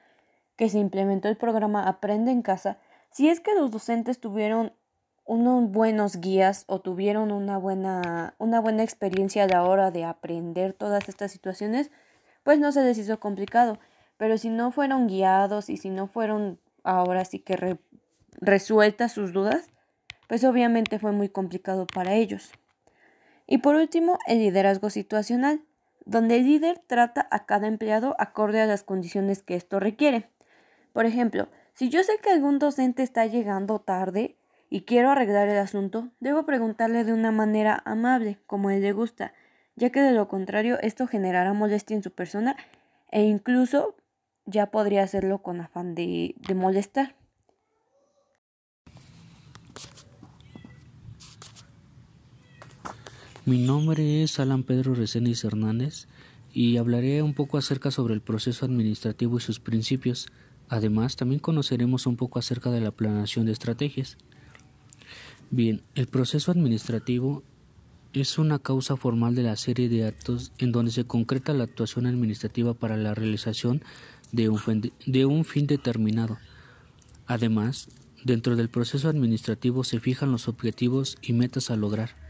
que 0.55 0.69
se 0.69 0.79
implementó 0.79 1.29
el 1.29 1.39
programa 1.39 1.89
Aprende 1.89 2.31
en 2.31 2.43
casa, 2.43 2.79
si 3.11 3.29
es 3.29 3.41
que 3.41 3.55
los 3.55 3.71
docentes 3.71 4.21
tuvieron 4.21 4.73
unos 5.25 5.71
buenos 5.71 6.21
guías 6.21 6.65
o 6.69 6.81
tuvieron 6.81 7.33
una 7.33 7.59
buena, 7.59 8.35
una 8.39 8.61
buena 8.61 8.83
experiencia 8.83 9.45
a 9.45 9.49
la 9.49 9.63
hora 9.63 9.91
de 9.91 10.05
aprender 10.05 10.73
todas 10.73 11.09
estas 11.09 11.31
situaciones, 11.31 11.91
pues 12.45 12.59
no 12.59 12.73
se 12.73 12.83
les 12.83 12.97
hizo 12.97 13.21
complicado. 13.21 13.79
Pero 14.17 14.39
si 14.39 14.49
no 14.49 14.73
fueron 14.73 15.07
guiados 15.07 15.69
y 15.69 15.77
si 15.77 15.91
no 15.91 16.07
fueron 16.07 16.59
ahora 16.83 17.25
sí 17.25 17.41
que 17.41 17.79
resueltas 18.41 19.13
sus 19.13 19.33
dudas, 19.33 19.69
pues 20.29 20.45
obviamente 20.45 20.99
fue 20.99 21.13
muy 21.13 21.29
complicado 21.29 21.87
para 21.87 22.15
ellos. 22.15 22.51
Y 23.47 23.59
por 23.59 23.77
último, 23.77 24.19
el 24.27 24.39
liderazgo 24.39 24.91
situacional, 24.91 25.63
donde 26.05 26.37
el 26.37 26.45
líder 26.45 26.81
trata 26.87 27.29
a 27.31 27.47
cada 27.47 27.67
empleado 27.67 28.17
acorde 28.19 28.61
a 28.61 28.67
las 28.67 28.83
condiciones 28.83 29.43
que 29.43 29.57
esto 29.57 29.79
requiere. 29.79 30.31
Por 30.93 31.07
ejemplo, 31.07 31.49
si 31.79 31.91
yo 31.91 32.03
sé 32.03 32.15
que 32.21 32.31
algún 32.31 32.59
docente 32.59 33.05
está 33.05 33.25
llegando 33.27 33.79
tarde 33.79 34.37
y 34.69 34.81
quiero 34.81 35.13
arreglar 35.13 35.49
el 35.49 35.59
asunto, 35.59 36.09
debo 36.19 36.45
preguntarle 36.45 37.05
de 37.05 37.13
una 37.13 37.31
manera 37.31 37.81
amable, 37.85 38.41
como 38.49 38.71
a 38.71 38.75
él 38.75 38.83
le 38.83 38.91
gusta, 38.91 39.33
ya 39.77 39.91
que 39.91 40.01
de 40.01 40.11
lo 40.11 40.27
contrario 40.27 40.81
esto 40.83 41.07
generará 41.07 41.53
molestia 41.53 41.95
en 41.95 42.03
su 42.03 42.11
persona 42.11 42.57
e 43.13 43.23
incluso 43.23 43.95
ya 44.45 44.73
podría 44.73 45.05
hacerlo 45.05 45.41
con 45.41 45.61
afán 45.61 45.95
de, 45.95 46.35
de 46.49 46.55
molestar. 46.57 47.15
Mi 53.45 53.65
nombre 53.65 54.25
es 54.25 54.41
Alan 54.41 54.65
Pedro 54.65 54.97
Reséndiz 54.97 55.45
Hernández 55.45 56.09
y 56.53 56.77
hablaré 56.77 57.23
un 57.23 57.35
poco 57.35 57.57
acerca 57.57 57.93
sobre 57.93 58.15
el 58.15 58.21
proceso 58.21 58.67
administrativo 58.67 59.39
y 59.39 59.41
sus 59.41 59.61
principios. 59.61 60.27
Además, 60.69 61.17
también 61.17 61.41
conoceremos 61.41 62.07
un 62.07 62.17
poco 62.17 62.39
acerca 62.39 62.71
de 62.71 62.81
la 62.81 62.91
planeación 62.91 63.47
de 63.47 63.53
estrategias. 63.53 64.17
Bien, 65.51 65.83
el 65.95 66.07
proceso 66.07 66.51
administrativo 66.51 67.43
es 68.13 68.39
una 68.39 68.59
causa 68.59 68.97
formal 68.97 69.35
de 69.35 69.43
la 69.43 69.57
serie 69.57 69.89
de 69.89 70.07
actos 70.07 70.53
en 70.59 70.73
donde 70.73 70.91
se 70.91 71.05
concreta 71.05 71.55
la 71.55 71.65
actuación 71.65 72.07
administrativa 72.07 72.75
para 72.75 72.97
la 72.97 73.15
realización 73.15 73.83
de 74.33 74.49
un, 74.49 74.59
fin, 74.59 74.93
de 75.07 75.27
un 75.27 75.45
fin 75.45 75.67
determinado. 75.67 76.39
Además, 77.27 77.89
dentro 78.25 78.57
del 78.57 78.69
proceso 78.69 79.09
administrativo 79.09 79.85
se 79.85 80.01
fijan 80.01 80.33
los 80.33 80.49
objetivos 80.49 81.17
y 81.23 81.33
metas 81.33 81.71
a 81.71 81.77
lograr. 81.77 82.28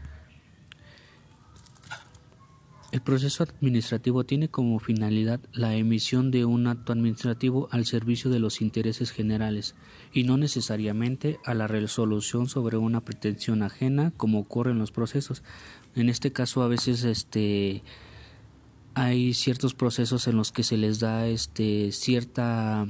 El 2.99 3.03
proceso 3.03 3.43
administrativo 3.43 4.25
tiene 4.25 4.49
como 4.49 4.77
finalidad 4.77 5.39
la 5.53 5.73
emisión 5.73 6.31
de 6.31 6.43
un 6.43 6.67
acto 6.67 6.91
administrativo 6.91 7.69
al 7.71 7.85
servicio 7.85 8.29
de 8.29 8.39
los 8.39 8.59
intereses 8.59 9.11
generales 9.11 9.73
y 10.11 10.23
no 10.23 10.35
necesariamente 10.35 11.39
a 11.45 11.53
la 11.53 11.67
resolución 11.67 12.49
sobre 12.49 12.75
una 12.75 12.99
pretensión 12.99 13.63
ajena 13.63 14.11
como 14.17 14.39
ocurre 14.39 14.71
en 14.71 14.79
los 14.79 14.91
procesos. 14.91 15.43
En 15.95 16.09
este 16.09 16.33
caso 16.33 16.61
a 16.61 16.67
veces 16.67 17.05
este 17.05 17.83
hay 18.95 19.33
ciertos 19.33 19.73
procesos 19.73 20.27
en 20.27 20.35
los 20.35 20.51
que 20.51 20.63
se 20.63 20.75
les 20.75 20.99
da 20.99 21.25
este 21.25 21.93
cierta 21.93 22.85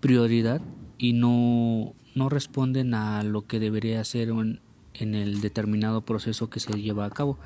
prioridad 0.00 0.60
y 0.98 1.12
no, 1.12 1.94
no 2.16 2.28
responden 2.28 2.94
a 2.94 3.22
lo 3.22 3.46
que 3.46 3.60
debería 3.60 4.02
ser 4.02 4.30
en 4.30 5.14
el 5.14 5.40
determinado 5.40 6.04
proceso 6.04 6.50
que 6.50 6.58
se 6.58 6.72
lleva 6.72 7.04
a 7.04 7.10
cabo. 7.10 7.38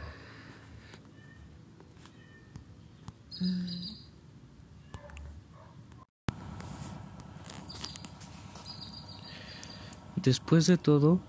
Después 10.16 10.66
de 10.66 10.76
todo, 10.76 11.20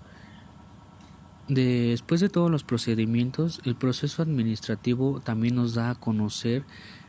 después 1.48 2.20
de 2.20 2.28
todos 2.28 2.50
los 2.50 2.64
procedimientos, 2.64 3.60
el 3.64 3.76
proceso 3.76 4.22
administrativo 4.22 5.20
también 5.20 5.54
nos 5.54 5.74
da 5.74 5.90
a 5.90 5.94
conocer 5.94 6.64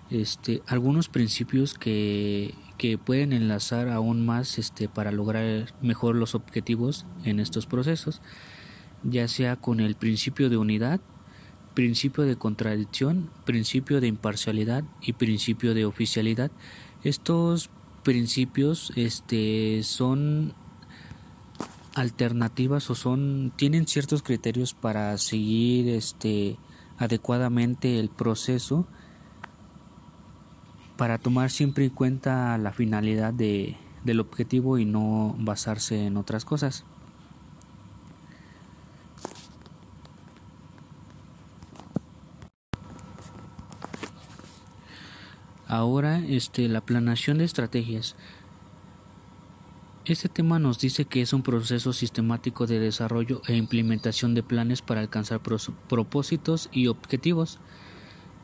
este, 0.10 0.62
algunos 0.68 1.10
principios 1.10 1.74
que, 1.74 2.54
pueden 3.06 3.32
enlazar 3.32 3.90
aún 3.90 4.26
más 4.26 4.58
este, 4.58 4.90
para 4.90 5.12
lograr 5.12 5.72
mejor 5.82 6.16
los 6.16 6.34
objetivos 6.34 7.06
en 7.26 7.40
estos 7.40 7.68
procesos, 7.68 8.22
ya 9.04 9.28
sea 9.28 9.56
con 9.56 9.80
el 9.80 9.96
principio 9.96 10.50
de 10.50 10.58
unidad, 10.58 11.00
principio 11.74 12.24
de 12.24 12.36
contradicción, 12.36 13.30
principio 13.46 14.02
de 14.02 14.08
imparcialidad 14.08 14.84
y 15.02 15.14
principio 15.14 15.74
de 15.74 15.86
oficialidad. 15.86 16.52
Estos 17.04 17.70
principios 18.04 18.92
este, 18.96 19.82
son 19.84 20.54
alternativas 21.96 22.90
o 22.90 22.96
son 22.96 23.52
tienen 23.56 23.88
ciertos 23.88 24.24
criterios 24.24 24.74
para 24.74 25.18
seguir 25.18 25.90
este 25.90 26.58
adecuadamente 26.98 28.00
el 28.00 28.10
proceso 28.10 28.86
para 30.98 31.18
tomar 31.18 31.50
siempre 31.50 31.86
en 31.86 31.90
cuenta 31.90 32.58
la 32.60 32.72
finalidad 32.72 33.34
de, 33.34 33.76
del 34.04 34.20
objetivo 34.20 34.78
y 34.78 34.86
no 34.86 35.36
basarse 35.40 36.06
en 36.06 36.16
otras 36.16 36.46
cosas. 36.46 36.86
Ahora, 45.72 46.20
este, 46.20 46.68
la 46.68 46.82
planeación 46.82 47.38
de 47.38 47.46
estrategias. 47.46 48.18
Este 50.04 50.28
tema 50.28 50.60
nos 50.60 50.80
dice 50.80 51.06
que 51.06 51.22
es 51.22 51.32
un 51.32 51.44
proceso 51.44 51.94
sistemático 51.94 52.68
de 52.68 52.82
desarrollo 52.82 53.42
e 53.48 53.56
implementación 53.56 54.36
de 54.36 54.44
planes 54.44 54.82
para 54.82 55.00
alcanzar 55.00 55.40
propósitos 55.40 56.68
y 56.74 56.88
objetivos. 56.88 57.60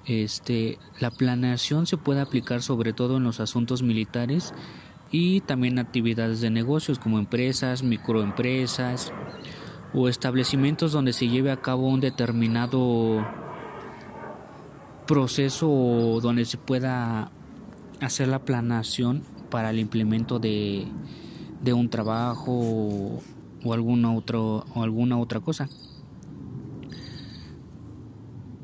Este, 0.06 0.80
la 1.02 1.12
planeación 1.12 1.86
se 1.86 1.98
puede 1.98 2.22
aplicar 2.22 2.62
sobre 2.62 2.94
todo 2.94 3.18
en 3.18 3.26
los 3.26 3.42
asuntos 3.42 3.84
militares 3.84 4.54
y 5.12 5.42
también 5.42 5.80
actividades 5.80 6.40
de 6.40 6.50
negocios 6.50 6.98
como 6.98 7.20
empresas, 7.20 7.84
microempresas 7.84 9.12
o 9.94 10.08
establecimientos 10.08 10.94
donde 10.94 11.12
se 11.12 11.28
lleve 11.28 11.52
a 11.52 11.62
cabo 11.62 11.90
un 11.90 12.00
determinado 12.00 13.28
proceso 15.08 16.20
donde 16.22 16.46
se 16.46 16.58
pueda 16.58 17.32
hacer 18.00 18.28
la 18.28 18.46
planación 18.46 19.24
para 19.50 19.72
el 19.72 19.80
implemento 19.80 20.38
de, 20.38 20.86
de 21.62 21.74
un 21.74 21.90
trabajo 21.90 23.22
o 23.64 23.74
alguna 23.74 24.14
otro, 24.14 24.66
o 24.76 24.84
alguna 24.84 25.18
otra 25.18 25.40
cosa. 25.40 25.68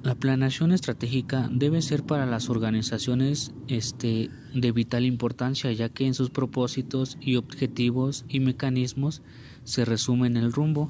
La 0.03 0.15
planeación 0.15 0.73
estratégica 0.73 1.49
debe 1.49 1.81
ser 1.81 2.03
para 2.03 2.25
las 2.25 2.49
organizaciones 2.49 3.53
este, 3.69 4.29
de 4.53 4.71
vital 4.73 5.05
importancia 5.05 5.71
ya 5.71 5.87
que 5.87 6.05
en 6.05 6.13
sus 6.13 6.29
propósitos 6.29 7.17
y 7.21 7.37
objetivos 7.37 8.25
y 8.27 8.41
mecanismos 8.41 9.21
se 9.63 9.85
resumen 9.85 10.35
el 10.35 10.51
rumbo 10.51 10.89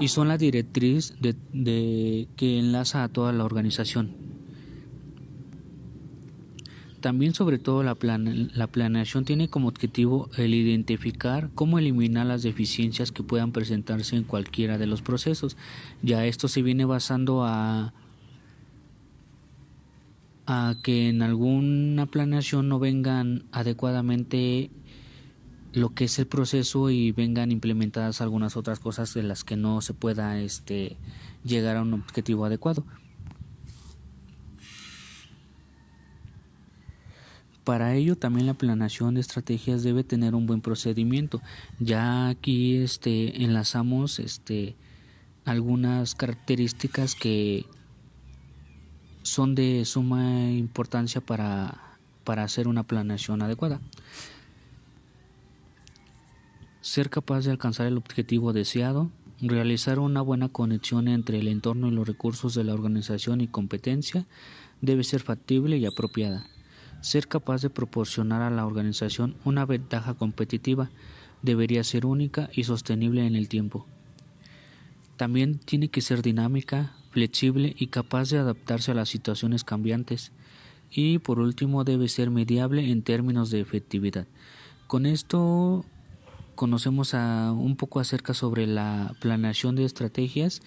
y 0.00 0.08
son 0.08 0.26
la 0.26 0.36
directriz 0.36 1.14
de, 1.20 1.36
de 1.52 2.28
que 2.36 2.58
enlaza 2.58 3.04
a 3.04 3.08
toda 3.08 3.32
la 3.32 3.44
organización. 3.44 4.29
También 7.00 7.34
sobre 7.34 7.58
todo 7.58 7.82
la, 7.82 7.96
la 8.00 8.66
planeación 8.66 9.24
tiene 9.24 9.48
como 9.48 9.68
objetivo 9.68 10.28
el 10.36 10.54
identificar 10.54 11.50
cómo 11.54 11.78
eliminar 11.78 12.26
las 12.26 12.42
deficiencias 12.42 13.10
que 13.10 13.22
puedan 13.22 13.52
presentarse 13.52 14.16
en 14.16 14.24
cualquiera 14.24 14.76
de 14.78 14.86
los 14.86 15.00
procesos. 15.00 15.56
Ya 16.02 16.26
esto 16.26 16.48
se 16.48 16.62
viene 16.62 16.84
basando 16.84 17.44
a, 17.44 17.94
a 20.46 20.74
que 20.82 21.08
en 21.08 21.22
alguna 21.22 22.06
planeación 22.06 22.68
no 22.68 22.78
vengan 22.78 23.44
adecuadamente 23.52 24.70
lo 25.72 25.94
que 25.94 26.04
es 26.04 26.18
el 26.18 26.26
proceso 26.26 26.90
y 26.90 27.12
vengan 27.12 27.52
implementadas 27.52 28.20
algunas 28.20 28.56
otras 28.56 28.80
cosas 28.80 29.14
de 29.14 29.22
las 29.22 29.44
que 29.44 29.56
no 29.56 29.80
se 29.80 29.94
pueda 29.94 30.40
este 30.40 30.96
llegar 31.44 31.76
a 31.76 31.82
un 31.82 31.94
objetivo 31.94 32.44
adecuado. 32.44 32.84
Para 37.70 37.94
ello 37.94 38.16
también 38.16 38.46
la 38.46 38.54
planeación 38.54 39.14
de 39.14 39.20
estrategias 39.20 39.84
debe 39.84 40.02
tener 40.02 40.34
un 40.34 40.44
buen 40.44 40.60
procedimiento. 40.60 41.40
Ya 41.78 42.26
aquí 42.26 42.74
este 42.78 43.44
enlazamos 43.44 44.18
este 44.18 44.74
algunas 45.44 46.16
características 46.16 47.14
que 47.14 47.66
son 49.22 49.54
de 49.54 49.84
suma 49.84 50.50
importancia 50.50 51.20
para, 51.20 51.96
para 52.24 52.42
hacer 52.42 52.66
una 52.66 52.82
planeación 52.82 53.40
adecuada. 53.40 53.80
Ser 56.80 57.08
capaz 57.08 57.44
de 57.44 57.52
alcanzar 57.52 57.86
el 57.86 57.98
objetivo 57.98 58.52
deseado, 58.52 59.12
realizar 59.40 60.00
una 60.00 60.22
buena 60.22 60.48
conexión 60.48 61.06
entre 61.06 61.38
el 61.38 61.46
entorno 61.46 61.86
y 61.86 61.92
los 61.92 62.08
recursos 62.08 62.52
de 62.52 62.64
la 62.64 62.74
organización 62.74 63.40
y 63.40 63.46
competencia 63.46 64.26
debe 64.80 65.04
ser 65.04 65.20
factible 65.20 65.78
y 65.78 65.86
apropiada. 65.86 66.48
Ser 67.00 67.28
capaz 67.28 67.62
de 67.62 67.70
proporcionar 67.70 68.42
a 68.42 68.50
la 68.50 68.66
organización 68.66 69.36
una 69.44 69.64
ventaja 69.64 70.14
competitiva 70.14 70.90
debería 71.42 71.82
ser 71.84 72.04
única 72.04 72.50
y 72.52 72.64
sostenible 72.64 73.26
en 73.26 73.36
el 73.36 73.48
tiempo. 73.48 73.86
También 75.16 75.58
tiene 75.58 75.88
que 75.88 76.00
ser 76.00 76.22
dinámica, 76.22 76.94
flexible 77.10 77.74
y 77.78 77.88
capaz 77.88 78.30
de 78.30 78.38
adaptarse 78.38 78.90
a 78.90 78.94
las 78.94 79.08
situaciones 79.08 79.64
cambiantes. 79.64 80.32
y 80.92 81.18
por 81.18 81.38
último 81.38 81.84
debe 81.84 82.08
ser 82.08 82.30
mediable 82.30 82.90
en 82.90 83.02
términos 83.02 83.50
de 83.50 83.60
efectividad. 83.60 84.26
Con 84.88 85.06
esto 85.06 85.84
conocemos 86.56 87.14
un 87.14 87.76
poco 87.76 88.00
acerca 88.00 88.34
sobre 88.34 88.66
la 88.66 89.14
planeación 89.20 89.76
de 89.76 89.84
estrategias 89.84 90.62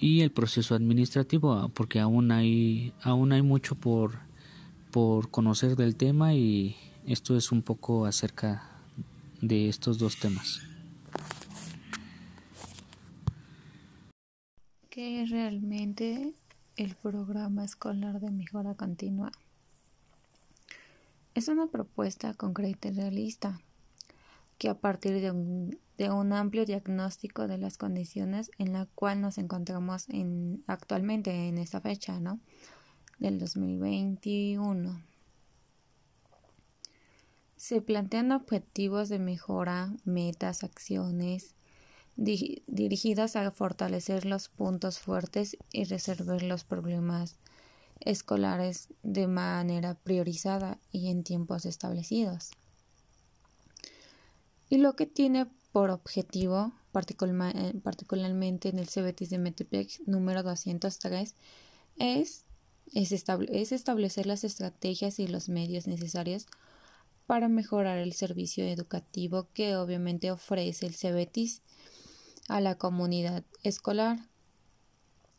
y 0.00 0.22
el 0.22 0.32
proceso 0.32 0.74
administrativo 0.74 1.70
porque 1.74 2.00
aún 2.00 2.32
hay 2.32 2.92
aún 3.02 3.30
hay 3.30 3.42
mucho 3.42 3.76
por 3.76 4.18
por 4.92 5.30
conocer 5.30 5.74
del 5.74 5.96
tema 5.96 6.34
y 6.34 6.76
esto 7.06 7.36
es 7.36 7.50
un 7.50 7.62
poco 7.62 8.04
acerca 8.04 8.62
de 9.40 9.68
estos 9.68 9.98
dos 9.98 10.20
temas. 10.20 10.60
¿Qué 14.90 15.22
es 15.22 15.30
realmente 15.30 16.34
el 16.76 16.94
programa 16.94 17.64
escolar 17.64 18.20
de 18.20 18.30
mejora 18.30 18.74
continua? 18.74 19.32
Es 21.34 21.48
una 21.48 21.66
propuesta 21.66 22.34
concreta 22.34 22.88
y 22.88 22.92
realista 22.92 23.58
que 24.58 24.68
a 24.68 24.74
partir 24.74 25.20
de 25.20 25.30
un, 25.30 25.78
de 25.96 26.10
un 26.10 26.34
amplio 26.34 26.66
diagnóstico 26.66 27.48
de 27.48 27.56
las 27.56 27.78
condiciones 27.78 28.50
en 28.58 28.74
la 28.74 28.86
cual 28.94 29.22
nos 29.22 29.38
encontramos 29.38 30.08
en, 30.10 30.62
actualmente 30.66 31.48
en 31.48 31.56
esta 31.56 31.80
fecha, 31.80 32.20
¿no? 32.20 32.38
Del 33.22 33.38
2021. 33.38 35.00
Se 37.54 37.80
plantean 37.80 38.32
objetivos 38.32 39.08
de 39.08 39.20
mejora, 39.20 39.94
metas, 40.04 40.64
acciones 40.64 41.54
dirigidas 42.16 43.36
a 43.36 43.48
fortalecer 43.52 44.26
los 44.26 44.48
puntos 44.48 44.98
fuertes 44.98 45.56
y 45.70 45.84
resolver 45.84 46.42
los 46.42 46.64
problemas 46.64 47.36
escolares 48.00 48.88
de 49.04 49.28
manera 49.28 49.94
priorizada 49.94 50.80
y 50.90 51.08
en 51.08 51.22
tiempos 51.22 51.64
establecidos. 51.64 52.50
Y 54.68 54.78
lo 54.78 54.96
que 54.96 55.06
tiene 55.06 55.46
por 55.70 55.90
objetivo, 55.90 56.72
eh, 56.92 57.74
particularmente 57.84 58.68
en 58.70 58.80
el 58.80 58.88
CBT 58.88 59.28
de 59.28 59.38
Metepec 59.38 60.00
número 60.06 60.42
203, 60.42 61.36
es, 61.98 62.46
es, 62.92 63.12
es 63.12 63.72
establecer 63.72 64.26
las 64.26 64.44
estrategias 64.44 65.18
y 65.18 65.26
los 65.26 65.48
medios 65.48 65.86
necesarios 65.86 66.46
para 67.26 67.48
mejorar 67.48 67.98
el 67.98 68.12
servicio 68.12 68.64
educativo 68.64 69.48
que 69.54 69.76
obviamente 69.76 70.30
ofrece 70.30 70.86
el 70.86 70.94
CBT 70.94 71.62
a 72.48 72.60
la 72.60 72.76
comunidad 72.76 73.44
escolar 73.62 74.18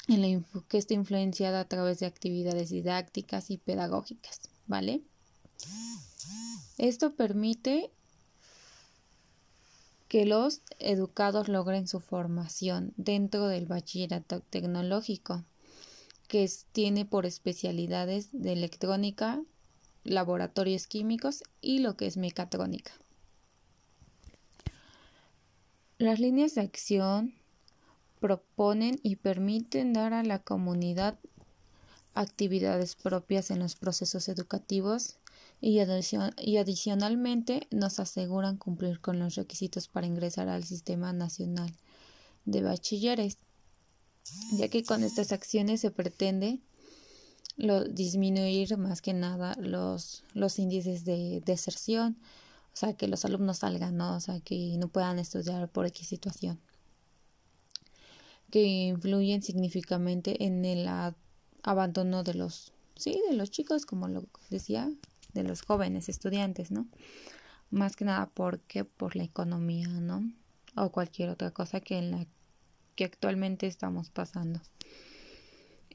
en 0.07 0.21
la 0.21 0.63
que 0.67 0.77
está 0.77 0.93
influenciada 0.93 1.61
a 1.61 1.67
través 1.67 1.99
de 1.99 2.05
actividades 2.05 2.69
didácticas 2.69 3.49
y 3.49 3.57
pedagógicas, 3.57 4.41
¿vale? 4.67 5.01
Esto 6.77 7.15
permite 7.15 7.91
que 10.07 10.25
los 10.25 10.61
educados 10.79 11.47
logren 11.47 11.87
su 11.87 11.99
formación 11.99 12.93
dentro 12.97 13.47
del 13.47 13.65
bachillerato 13.65 14.41
tecnológico, 14.41 15.43
que 16.27 16.49
tiene 16.71 17.05
por 17.05 17.25
especialidades 17.25 18.29
de 18.31 18.53
electrónica, 18.53 19.41
laboratorios 20.03 20.87
químicos 20.87 21.43
y 21.61 21.79
lo 21.79 21.95
que 21.95 22.07
es 22.07 22.17
mecatrónica. 22.17 22.91
Las 25.97 26.19
líneas 26.19 26.55
de 26.55 26.61
acción 26.61 27.33
proponen 28.19 28.99
y 29.03 29.17
permiten 29.17 29.93
dar 29.93 30.13
a 30.13 30.23
la 30.23 30.39
comunidad 30.39 31.19
actividades 32.13 32.95
propias 32.95 33.51
en 33.51 33.59
los 33.59 33.75
procesos 33.75 34.29
educativos 34.29 35.17
y, 35.61 35.79
adicionalmente 35.79 37.67
nos 37.71 37.99
aseguran 37.99 38.57
cumplir 38.57 38.99
con 38.99 39.19
los 39.19 39.35
requisitos 39.35 39.87
para 39.87 40.07
ingresar 40.07 40.49
al 40.49 40.63
Sistema 40.65 41.13
Nacional 41.13 41.73
de 42.45 42.61
Bachilleres, 42.61 43.37
ya 44.53 44.67
que 44.69 44.83
con 44.83 45.03
estas 45.03 45.31
acciones 45.31 45.81
se 45.81 45.91
pretende 45.91 46.59
disminuir 47.91 48.77
más 48.77 49.01
que 49.01 49.13
nada 49.13 49.55
los, 49.59 50.23
los 50.33 50.57
índices 50.57 51.05
de 51.05 51.41
deserción, 51.45 52.17
o 52.73 52.75
sea, 52.75 52.93
que 52.93 53.07
los 53.07 53.25
alumnos 53.25 53.59
salgan, 53.59 53.97
¿no? 53.97 54.15
o 54.15 54.19
sea, 54.19 54.39
que 54.39 54.75
no 54.79 54.87
puedan 54.87 55.19
estudiar 55.19 55.69
por 55.69 55.85
X 55.85 56.07
situación 56.07 56.59
que 58.53 58.61
influyen 58.61 59.41
significativamente 59.41 60.43
en 60.43 60.63
el 60.63 60.87
abandono 61.63 62.23
de 62.23 62.35
los, 62.35 62.71
sí, 62.95 63.19
de 63.27 63.35
los 63.35 63.49
chicos, 63.49 63.87
como 63.87 64.07
lo 64.07 64.25
decía, 64.51 64.91
de 65.33 65.41
los 65.41 65.63
jóvenes 65.63 66.07
estudiantes, 66.07 66.69
¿no? 66.69 66.85
Más 67.71 67.95
que 67.95 68.05
nada 68.05 68.29
porque 68.31 68.85
por 68.85 69.15
la 69.15 69.23
economía, 69.23 69.87
¿no? 69.87 70.31
O 70.75 70.91
cualquier 70.91 71.29
otra 71.29 71.49
cosa 71.49 71.79
que 71.79 71.97
en 71.97 72.11
la 72.11 72.27
que 72.95 73.05
actualmente 73.05 73.67
estamos 73.67 74.09
pasando. 74.09 74.61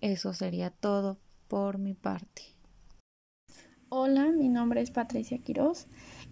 Eso 0.00 0.32
sería 0.32 0.70
todo 0.70 1.18
por 1.48 1.78
mi 1.78 1.94
parte. 1.94 2.42
Hola, 3.90 4.26
mi 4.26 4.48
nombre 4.48 4.82
es 4.82 4.90
Patricia 4.90 5.38
Quiroz. 5.38 5.87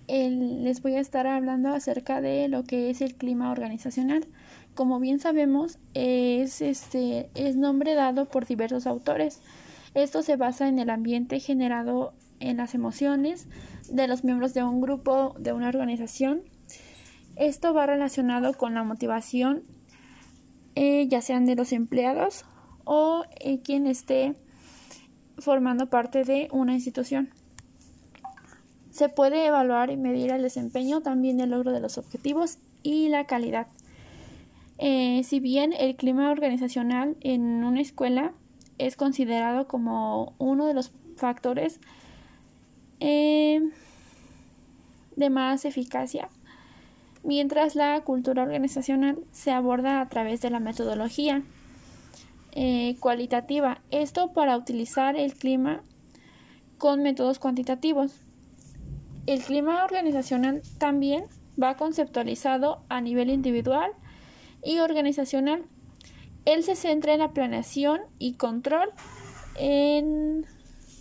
les 0.09 0.83
voy 0.83 0.97
a 0.97 1.01
estar 1.01 1.27
hablando 1.27 1.71
acerca 1.71 2.21
de 2.21 2.49
lo 2.49 2.65
que 2.65 2.91
es 2.91 3.01
el 3.01 3.17
clima 3.17 3.51
organizacional 3.51 4.27
como 4.77 5.01
bien 5.01 5.19
sabemos, 5.19 5.79
es, 5.95 6.61
este, 6.61 7.31
es 7.35 7.57
nombre 7.57 7.95
dado 7.95 8.29
por 8.29 8.47
diversos 8.47 8.87
autores. 8.87 9.41
Esto 9.95 10.23
se 10.23 10.37
basa 10.37 10.69
en 10.69 10.79
el 10.79 10.91
ambiente 10.91 11.41
generado 11.41 12.13
en 12.39 12.59
las 12.59 12.75
emociones 12.75 13.49
de 13.91 14.07
los 14.07 14.23
miembros 14.23 14.53
de 14.53 14.63
un 14.63 14.83
grupo, 14.83 15.35
de 15.39 15.55
una 15.55 15.69
organización. 15.69 16.43
Esto 17.35 17.73
va 17.73 17.87
relacionado 17.87 18.53
con 18.53 18.75
la 18.75 18.85
motivación, 18.85 19.63
eh, 20.77 21.09
ya 21.09 21.23
sean 21.23 21.47
de 21.47 21.57
los 21.57 21.73
empleados 21.73 22.45
o 22.85 23.25
eh, 23.41 23.61
quien 23.61 23.87
esté 23.87 24.35
formando 25.39 25.89
parte 25.89 26.23
de 26.23 26.49
una 26.53 26.75
institución. 26.75 27.31
Se 28.91 29.09
puede 29.09 29.47
evaluar 29.47 29.91
y 29.91 29.97
medir 29.97 30.31
el 30.31 30.43
desempeño, 30.43 31.01
también 31.01 31.41
el 31.41 31.51
logro 31.51 31.73
de 31.73 31.81
los 31.81 31.97
objetivos 31.97 32.59
y 32.83 33.09
la 33.09 33.27
calidad. 33.27 33.69
Eh, 34.77 35.23
si 35.25 35.41
bien 35.41 35.73
el 35.73 35.97
clima 35.97 36.31
organizacional 36.31 37.17
en 37.21 37.65
una 37.65 37.81
escuela 37.81 38.33
es 38.77 38.97
considerado 38.97 39.67
como 39.67 40.35
uno 40.37 40.67
de 40.67 40.75
los 40.75 40.93
factores 41.17 41.81
de 43.01 43.61
más 45.31 45.65
eficacia, 45.65 46.29
mientras 47.27 47.75
la 47.75 48.01
cultura 48.03 48.45
organizacional 48.45 49.19
se 49.33 49.51
aborda 49.51 50.01
a 50.01 50.09
través 50.09 50.41
de 50.41 50.51
la 50.51 50.61
metodología 50.61 51.43
eh, 52.53 52.97
cualitativa. 53.01 53.83
Esto 53.91 54.33
para 54.33 54.57
utilizar 54.57 55.17
el 55.17 55.35
clima 55.35 55.83
con 56.79 57.03
métodos 57.03 57.41
cuantitativos. 57.41 58.23
El 59.27 59.43
clima 59.43 59.85
organizacional 59.85 60.63
también 60.79 61.25
va 61.61 61.77
conceptualizado 61.77 62.83
a 62.89 63.01
nivel 63.01 63.29
individual 63.29 63.91
y 64.63 64.79
organizacional. 64.79 65.65
Él 66.45 66.63
se 66.63 66.77
centra 66.77 67.13
en 67.13 67.19
la 67.19 67.33
planeación 67.33 68.03
y 68.21 68.35
control, 68.35 68.89
en, 69.59 70.47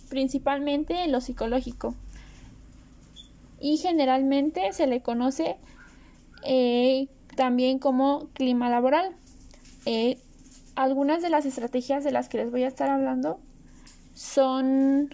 principalmente 0.08 1.04
en 1.04 1.12
lo 1.12 1.20
psicológico. 1.20 1.94
Y 3.60 3.76
generalmente 3.76 4.72
se 4.72 4.88
le 4.88 5.02
conoce 5.02 5.56
eh, 6.44 7.08
también 7.36 7.78
como 7.78 8.28
clima 8.32 8.68
laboral. 8.70 9.14
Eh, 9.84 10.18
algunas 10.74 11.22
de 11.22 11.30
las 11.30 11.46
estrategias 11.46 12.04
de 12.04 12.12
las 12.12 12.28
que 12.28 12.38
les 12.38 12.50
voy 12.50 12.64
a 12.64 12.68
estar 12.68 12.90
hablando 12.90 13.40
son 14.14 15.10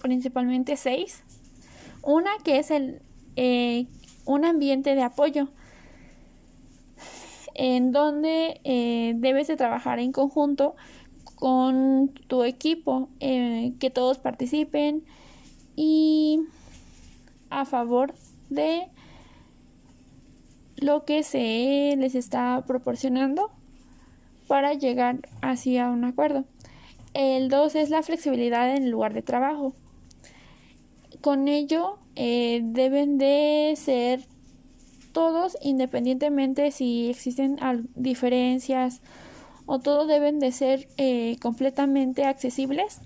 principalmente 0.00 0.76
seis. 0.76 1.22
Una 2.02 2.30
que 2.44 2.58
es 2.58 2.70
el, 2.70 3.02
eh, 3.36 3.86
un 4.24 4.44
ambiente 4.44 4.94
de 4.94 5.02
apoyo 5.02 5.48
en 7.54 7.90
donde 7.90 8.60
debes 9.16 9.48
de 9.48 9.56
trabajar 9.56 9.98
en 9.98 10.12
conjunto 10.12 10.76
con 11.38 12.08
tu 12.26 12.42
equipo, 12.42 13.08
eh, 13.20 13.72
que 13.78 13.90
todos 13.90 14.18
participen 14.18 15.04
y 15.76 16.40
a 17.48 17.64
favor 17.64 18.12
de 18.50 18.88
lo 20.80 21.04
que 21.04 21.22
se 21.22 21.94
les 21.96 22.14
está 22.14 22.64
proporcionando 22.66 23.50
para 24.46 24.74
llegar 24.74 25.20
hacia 25.42 25.88
un 25.90 26.04
acuerdo. 26.04 26.44
El 27.14 27.48
2 27.48 27.74
es 27.74 27.90
la 27.90 28.02
flexibilidad 28.02 28.74
en 28.74 28.84
el 28.84 28.90
lugar 28.90 29.14
de 29.14 29.22
trabajo. 29.22 29.74
Con 31.20 31.48
ello 31.48 31.98
eh, 32.16 32.60
deben 32.62 33.18
de 33.18 33.74
ser 33.76 34.24
todos, 35.12 35.56
independientemente 35.62 36.70
si 36.70 37.10
existen 37.10 37.58
diferencias 37.94 39.00
o 39.66 39.80
todos 39.80 40.06
deben 40.06 40.38
de 40.38 40.52
ser 40.52 40.88
eh, 40.96 41.36
completamente 41.40 42.24
accesibles 42.24 43.00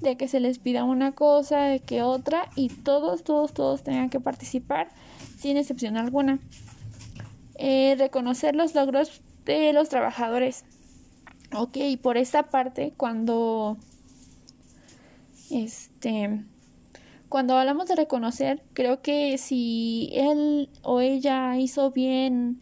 de 0.00 0.16
que 0.16 0.28
se 0.28 0.40
les 0.40 0.58
pida 0.58 0.84
una 0.84 1.12
cosa, 1.12 1.62
de 1.62 1.80
que 1.80 2.02
otra, 2.02 2.48
y 2.56 2.68
todos, 2.68 3.22
todos, 3.22 3.52
todos 3.52 3.82
tengan 3.82 4.10
que 4.10 4.18
participar 4.18 4.88
sin 5.38 5.56
excepción 5.56 5.96
alguna. 5.96 6.40
Eh, 7.56 7.96
reconocer 7.98 8.54
los 8.54 8.74
logros 8.74 9.22
de 9.44 9.72
los 9.72 9.88
trabajadores. 9.88 10.64
Ok, 11.54 11.78
por 12.00 12.16
esta 12.16 12.44
parte, 12.44 12.94
cuando 12.96 13.76
este 15.50 16.44
cuando 17.32 17.56
hablamos 17.56 17.88
de 17.88 17.96
reconocer, 17.96 18.62
creo 18.74 19.00
que 19.00 19.38
si 19.38 20.10
él 20.12 20.68
o 20.82 21.00
ella 21.00 21.56
hizo 21.56 21.90
bien 21.90 22.60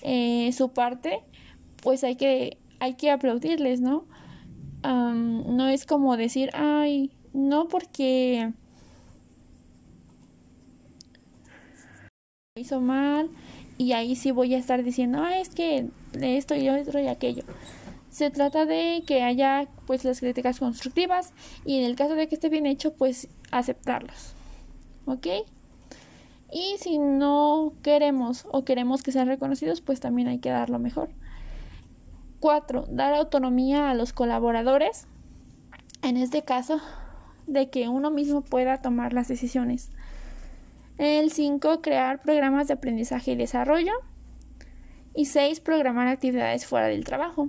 eh, 0.00 0.50
su 0.52 0.70
parte, 0.70 1.20
pues 1.82 2.02
hay 2.02 2.16
que, 2.16 2.56
hay 2.80 2.94
que 2.94 3.10
aplaudirles, 3.10 3.82
¿no? 3.82 4.06
no 4.82 5.68
es 5.68 5.84
como 5.84 6.16
decir, 6.16 6.48
ay, 6.54 7.10
no 7.34 7.68
porque 7.68 8.52
hizo 12.54 12.80
mal 12.80 13.28
y 13.78 13.92
ahí 13.92 14.16
sí 14.16 14.30
voy 14.30 14.54
a 14.54 14.58
estar 14.58 14.82
diciendo, 14.82 15.22
ah, 15.22 15.38
es 15.38 15.50
que 15.50 15.88
esto 16.20 16.54
y 16.54 16.68
otro 16.68 17.00
y 17.00 17.08
aquello. 17.08 17.44
Se 18.10 18.30
trata 18.30 18.64
de 18.64 19.02
que 19.06 19.22
haya 19.22 19.68
pues 19.86 20.04
las 20.04 20.20
críticas 20.20 20.58
constructivas 20.58 21.32
y 21.64 21.78
en 21.78 21.84
el 21.84 21.96
caso 21.96 22.14
de 22.14 22.28
que 22.28 22.36
esté 22.36 22.48
bien 22.48 22.66
hecho 22.66 22.94
pues 22.94 23.28
aceptarlos. 23.50 24.32
¿Ok? 25.04 25.26
Y 26.50 26.76
si 26.78 26.98
no 26.98 27.74
queremos 27.82 28.46
o 28.50 28.64
queremos 28.64 29.02
que 29.02 29.12
sean 29.12 29.28
reconocidos 29.28 29.82
pues 29.82 30.00
también 30.00 30.28
hay 30.28 30.38
que 30.38 30.50
dar 30.50 30.70
lo 30.70 30.78
mejor. 30.78 31.10
4. 32.40 32.86
Dar 32.90 33.12
autonomía 33.14 33.90
a 33.90 33.94
los 33.94 34.12
colaboradores. 34.12 35.06
En 36.02 36.16
este 36.16 36.42
caso, 36.42 36.80
de 37.46 37.70
que 37.70 37.88
uno 37.88 38.10
mismo 38.10 38.42
pueda 38.42 38.80
tomar 38.80 39.12
las 39.12 39.28
decisiones. 39.28 39.90
El 40.98 41.30
5. 41.30 41.82
Crear 41.82 42.22
programas 42.22 42.68
de 42.68 42.74
aprendizaje 42.74 43.32
y 43.32 43.36
desarrollo. 43.36 43.92
Y 45.14 45.26
6. 45.26 45.60
Programar 45.60 46.08
actividades 46.08 46.66
fuera 46.66 46.86
del 46.86 47.04
trabajo. 47.04 47.48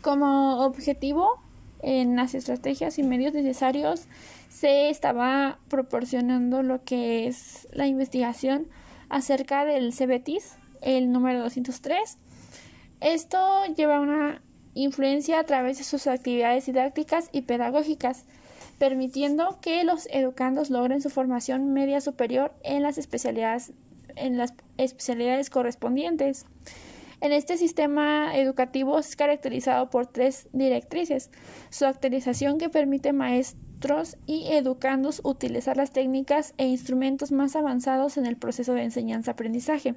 como 0.00 0.64
objetivo 0.64 1.40
en 1.82 2.16
las 2.16 2.34
estrategias 2.34 2.98
y 2.98 3.02
medios 3.02 3.32
necesarios 3.32 4.06
se 4.48 4.90
estaba 4.90 5.58
proporcionando 5.68 6.62
lo 6.62 6.84
que 6.84 7.26
es 7.26 7.68
la 7.72 7.86
investigación 7.86 8.66
acerca 9.08 9.64
del 9.64 9.92
CBTIS, 9.92 10.56
el 10.82 11.12
número 11.12 11.40
203. 11.40 12.18
Esto 13.00 13.64
lleva 13.76 14.00
una 14.00 14.42
influencia 14.74 15.38
a 15.38 15.44
través 15.44 15.78
de 15.78 15.84
sus 15.84 16.06
actividades 16.06 16.66
didácticas 16.66 17.28
y 17.32 17.42
pedagógicas, 17.42 18.24
permitiendo 18.78 19.58
que 19.60 19.84
los 19.84 20.08
educandos 20.10 20.70
logren 20.70 21.00
su 21.00 21.10
formación 21.10 21.72
media 21.72 22.00
superior 22.00 22.52
en 22.62 22.82
las 22.82 22.98
especialidades, 22.98 23.72
en 24.16 24.38
las 24.38 24.54
especialidades 24.78 25.50
correspondientes. 25.50 26.46
En 27.20 27.32
este 27.32 27.58
sistema 27.58 28.34
educativo 28.34 28.98
es 28.98 29.14
caracterizado 29.14 29.90
por 29.90 30.06
tres 30.06 30.48
directrices. 30.52 31.30
Su 31.68 31.84
actualización 31.84 32.56
que 32.56 32.70
permite 32.70 33.12
maestros 33.12 34.16
y 34.24 34.46
educandos 34.52 35.20
utilizar 35.24 35.76
las 35.76 35.90
técnicas 35.90 36.54
e 36.56 36.66
instrumentos 36.66 37.30
más 37.30 37.56
avanzados 37.56 38.16
en 38.16 38.24
el 38.24 38.36
proceso 38.36 38.72
de 38.72 38.84
enseñanza-aprendizaje, 38.84 39.96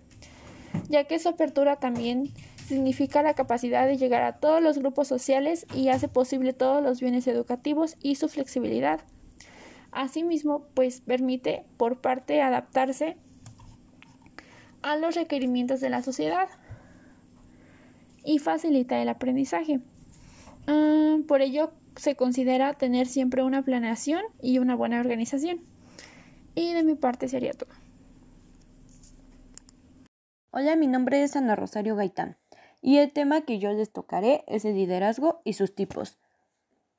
ya 0.89 1.05
que 1.05 1.19
su 1.19 1.29
apertura 1.29 1.77
también 1.77 2.33
significa 2.63 3.21
la 3.21 3.34
capacidad 3.34 3.86
de 3.86 3.97
llegar 3.97 4.23
a 4.23 4.39
todos 4.39 4.62
los 4.62 4.78
grupos 4.78 5.08
sociales 5.08 5.67
y 5.73 5.89
hace 5.89 6.08
posible 6.08 6.54
todos 6.54 6.82
los 6.82 7.02
bienes 7.02 7.28
educativos 7.28 7.95
y 8.02 8.15
su 8.15 8.30
flexibilidad. 8.30 9.02
Asimismo, 9.91 10.67
pues 10.73 11.02
permite 11.02 11.65
por 11.78 12.02
parte 12.02 12.41
adaptarse 12.41 13.17
a 14.82 14.95
los 14.97 15.15
requerimientos 15.15 15.82
de 15.82 15.89
la 15.89 16.02
sociedad 16.02 16.49
y 18.23 18.39
facilita 18.39 19.02
el 19.02 19.10
aprendizaje. 19.10 19.82
Ah, 20.67 21.17
por 21.28 21.41
ello 21.41 21.71
se 21.95 22.15
considera 22.15 22.73
tener 22.73 23.08
siempre 23.08 23.43
una 23.43 23.63
planeación 23.63 24.23
y 24.41 24.58
una 24.58 24.76
buena 24.76 24.99
organización. 24.99 25.62
Y 26.56 26.73
de 26.73 26.84
mi 26.84 26.95
parte 26.95 27.28
sería 27.28 27.54
todo. 27.54 27.71
Hola, 30.52 30.76
mi 30.76 30.88
nombre 30.88 31.23
es 31.23 31.36
Ana 31.36 31.56
Rosario 31.56 31.95
Gaitán 31.95 32.38
y 32.84 32.98
el 32.98 33.13
tema 33.13 33.41
que 33.41 33.60
yo 33.60 33.72
les 33.72 33.91
tocaré 33.91 34.43
es 34.46 34.65
el 34.65 34.76
liderazgo 34.76 35.39
y 35.46 35.54
sus 35.54 35.74
tipos. 35.74 36.19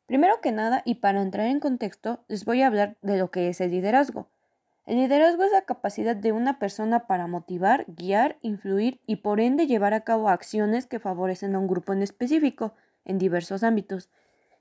Primero 0.07 0.41
que 0.41 0.51
nada, 0.51 0.81
y 0.87 0.97
para 0.97 1.21
entrar 1.21 1.47
en 1.47 1.61
contexto, 1.61 2.25
les 2.27 2.47
voy 2.47 2.63
a 2.63 2.69
hablar 2.69 2.97
de 3.03 3.19
lo 3.19 3.31
que 3.31 3.51
es 3.51 3.61
el 3.61 3.71
liderazgo. 3.71 4.27
El 4.87 4.97
liderazgo 4.97 5.45
es 5.45 5.53
la 5.53 5.63
capacidad 5.63 6.17
de 6.17 6.33
una 6.33 6.59
persona 6.59 7.07
para 7.07 7.27
motivar, 7.27 7.85
guiar, 7.87 8.39
influir 8.41 9.01
y 9.07 9.17
por 9.17 9.41
ende 9.41 9.67
llevar 9.67 9.93
a 9.93 10.01
cabo 10.01 10.31
acciones 10.31 10.87
que 10.87 11.01
favorecen 11.01 11.55
a 11.55 11.59
un 11.59 11.69
grupo 11.69 11.93
en 11.93 12.01
específico 12.01 12.73
en 13.05 13.19
diversos 13.19 13.63
ámbitos, 13.63 14.09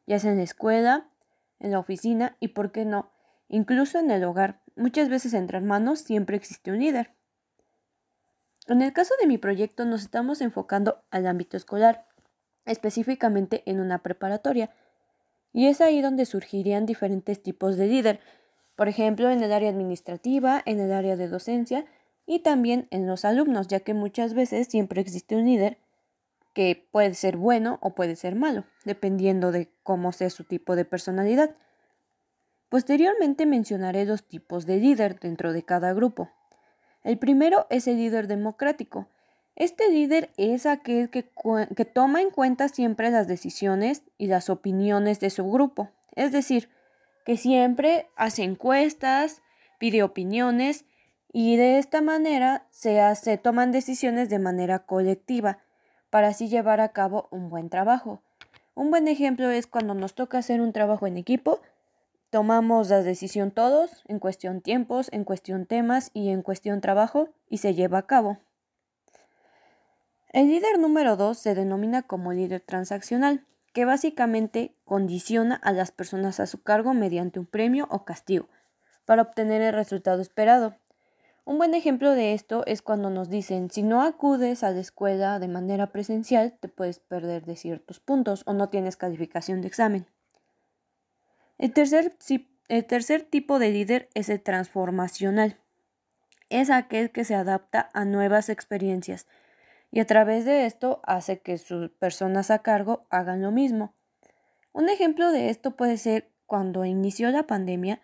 ya 0.05 0.19
sea 0.19 0.31
en 0.31 0.37
la 0.37 0.43
escuela, 0.43 1.07
en 1.59 1.71
la 1.71 1.79
oficina 1.79 2.35
y, 2.41 2.49
por 2.49 2.73
qué 2.73 2.83
no, 2.83 3.11
incluso 3.47 3.97
en 3.97 4.11
el 4.11 4.25
hogar. 4.25 4.59
Muchas 4.75 5.07
veces 5.07 5.33
entre 5.33 5.57
hermanos 5.57 5.99
siempre 5.99 6.35
existe 6.35 6.71
un 6.71 6.79
líder. 6.79 7.11
En 8.67 8.81
el 8.81 8.93
caso 8.93 9.13
de 9.19 9.27
mi 9.27 9.37
proyecto 9.37 9.83
nos 9.85 10.01
estamos 10.03 10.39
enfocando 10.41 11.03
al 11.11 11.27
ámbito 11.27 11.57
escolar, 11.57 12.07
específicamente 12.65 13.63
en 13.65 13.81
una 13.81 14.01
preparatoria, 14.01 14.71
y 15.51 15.67
es 15.67 15.81
ahí 15.81 16.01
donde 16.01 16.25
surgirían 16.25 16.85
diferentes 16.85 17.43
tipos 17.43 17.77
de 17.77 17.87
líder, 17.87 18.19
por 18.75 18.87
ejemplo, 18.87 19.29
en 19.29 19.43
el 19.43 19.51
área 19.51 19.69
administrativa, 19.69 20.61
en 20.65 20.79
el 20.79 20.91
área 20.91 21.15
de 21.15 21.27
docencia 21.27 21.85
y 22.25 22.39
también 22.39 22.87
en 22.89 23.05
los 23.05 23.25
alumnos, 23.25 23.67
ya 23.67 23.81
que 23.81 23.93
muchas 23.93 24.33
veces 24.33 24.67
siempre 24.67 25.01
existe 25.01 25.35
un 25.35 25.45
líder 25.45 25.77
que 26.53 26.87
puede 26.91 27.13
ser 27.13 27.37
bueno 27.37 27.79
o 27.81 27.93
puede 27.93 28.15
ser 28.15 28.35
malo, 28.35 28.65
dependiendo 28.85 29.51
de 29.51 29.71
cómo 29.83 30.11
sea 30.11 30.29
su 30.29 30.43
tipo 30.43 30.75
de 30.75 30.85
personalidad. 30.85 31.55
Posteriormente 32.69 33.45
mencionaré 33.45 34.05
dos 34.05 34.23
tipos 34.23 34.65
de 34.65 34.77
líder 34.77 35.19
dentro 35.19 35.53
de 35.53 35.63
cada 35.63 35.93
grupo. 35.93 36.31
El 37.03 37.17
primero 37.17 37.67
es 37.69 37.87
el 37.87 37.97
líder 37.97 38.27
democrático. 38.27 39.07
Este 39.55 39.89
líder 39.89 40.31
es 40.37 40.65
aquel 40.65 41.09
que, 41.09 41.29
que 41.75 41.85
toma 41.85 42.21
en 42.21 42.31
cuenta 42.31 42.69
siempre 42.69 43.11
las 43.11 43.27
decisiones 43.27 44.03
y 44.17 44.27
las 44.27 44.49
opiniones 44.49 45.19
de 45.19 45.29
su 45.29 45.49
grupo, 45.51 45.89
es 46.15 46.31
decir, 46.31 46.69
que 47.25 47.37
siempre 47.37 48.07
hace 48.15 48.43
encuestas, 48.43 49.41
pide 49.79 50.03
opiniones 50.03 50.85
y 51.31 51.55
de 51.57 51.77
esta 51.79 52.01
manera 52.01 52.67
se, 52.69 53.01
hace, 53.01 53.37
toman 53.37 53.71
decisiones 53.71 54.29
de 54.29 54.39
manera 54.39 54.79
colectiva 54.79 55.59
para 56.09 56.29
así 56.29 56.47
llevar 56.47 56.79
a 56.79 56.89
cabo 56.89 57.27
un 57.31 57.49
buen 57.49 57.69
trabajo. 57.69 58.21
Un 58.75 58.91
buen 58.91 59.07
ejemplo 59.07 59.49
es 59.49 59.67
cuando 59.67 59.93
nos 59.93 60.13
toca 60.13 60.37
hacer 60.37 60.61
un 60.61 60.73
trabajo 60.73 61.07
en 61.07 61.17
equipo, 61.17 61.61
tomamos 62.33 62.89
la 62.89 63.03
decisión 63.03 63.51
todos, 63.51 63.91
en 64.07 64.17
cuestión 64.17 64.61
tiempos, 64.61 65.07
en 65.11 65.23
cuestión 65.23 65.67
temas 65.67 66.09
y 66.15 66.29
en 66.29 66.41
cuestión 66.41 66.81
trabajo, 66.81 67.29
y 67.47 67.59
se 67.59 67.75
lleva 67.75 67.99
a 67.99 68.07
cabo. 68.07 68.39
El 70.29 70.47
líder 70.47 70.79
número 70.79 71.15
2 71.15 71.37
se 71.37 71.53
denomina 71.53 72.01
como 72.01 72.33
líder 72.33 72.61
transaccional 72.61 73.45
que 73.71 73.85
básicamente 73.85 74.73
condiciona 74.83 75.53
a 75.53 75.73
las 75.73 75.91
personas 75.91 76.39
a 76.39 76.47
su 76.47 76.63
cargo 76.63 76.95
mediante 76.95 77.37
un 77.37 77.45
premio 77.45 77.87
o 77.91 78.03
castigo 78.03 78.47
para 79.05 79.21
obtener 79.21 79.61
el 79.61 79.75
resultado 79.75 80.19
esperado. 80.19 80.73
Un 81.45 81.59
buen 81.59 81.75
ejemplo 81.75 82.15
de 82.15 82.33
esto 82.33 82.63
es 82.65 82.81
cuando 82.81 83.11
nos 83.11 83.29
dicen 83.29 83.69
si 83.69 83.83
no 83.83 84.01
acudes 84.01 84.63
a 84.63 84.71
la 84.71 84.79
escuela 84.79 85.37
de 85.37 85.49
manera 85.49 85.91
presencial 85.91 86.57
te 86.59 86.67
puedes 86.67 86.97
perder 86.97 87.45
de 87.45 87.57
ciertos 87.57 87.99
puntos 87.99 88.41
o 88.47 88.53
no 88.53 88.69
tienes 88.69 88.97
calificación 88.97 89.61
de 89.61 89.67
examen. 89.67 90.07
El 91.63 91.71
tercer, 91.71 92.13
el 92.67 92.85
tercer 92.85 93.21
tipo 93.21 93.57
de 93.57 93.69
líder 93.69 94.09
es 94.15 94.27
el 94.27 94.41
transformacional. 94.43 95.61
Es 96.49 96.69
aquel 96.69 97.09
que 97.09 97.23
se 97.23 97.35
adapta 97.35 97.89
a 97.93 98.03
nuevas 98.03 98.49
experiencias 98.49 99.27
y 99.89 100.01
a 100.01 100.05
través 100.05 100.43
de 100.43 100.65
esto 100.65 100.99
hace 101.05 101.39
que 101.39 101.57
sus 101.57 101.89
personas 101.91 102.51
a 102.51 102.59
cargo 102.59 103.05
hagan 103.09 103.41
lo 103.41 103.53
mismo. 103.53 103.93
Un 104.73 104.89
ejemplo 104.89 105.31
de 105.31 105.49
esto 105.49 105.77
puede 105.77 105.95
ser 105.95 106.29
cuando 106.47 106.83
inició 106.83 107.31
la 107.31 107.47
pandemia, 107.47 108.01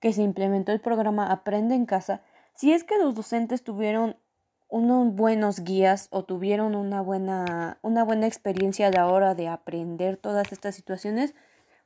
que 0.00 0.14
se 0.14 0.22
implementó 0.22 0.72
el 0.72 0.80
programa 0.80 1.30
Aprende 1.30 1.74
en 1.74 1.84
casa, 1.84 2.22
si 2.54 2.72
es 2.72 2.84
que 2.84 2.96
los 2.96 3.14
docentes 3.14 3.62
tuvieron 3.62 4.16
unos 4.68 5.14
buenos 5.14 5.60
guías 5.60 6.08
o 6.10 6.24
tuvieron 6.24 6.74
una 6.74 7.02
buena, 7.02 7.76
una 7.82 8.02
buena 8.02 8.26
experiencia 8.26 8.86
a 8.86 8.92
la 8.92 9.08
hora 9.08 9.34
de 9.34 9.48
aprender 9.48 10.16
todas 10.16 10.52
estas 10.52 10.74
situaciones, 10.74 11.34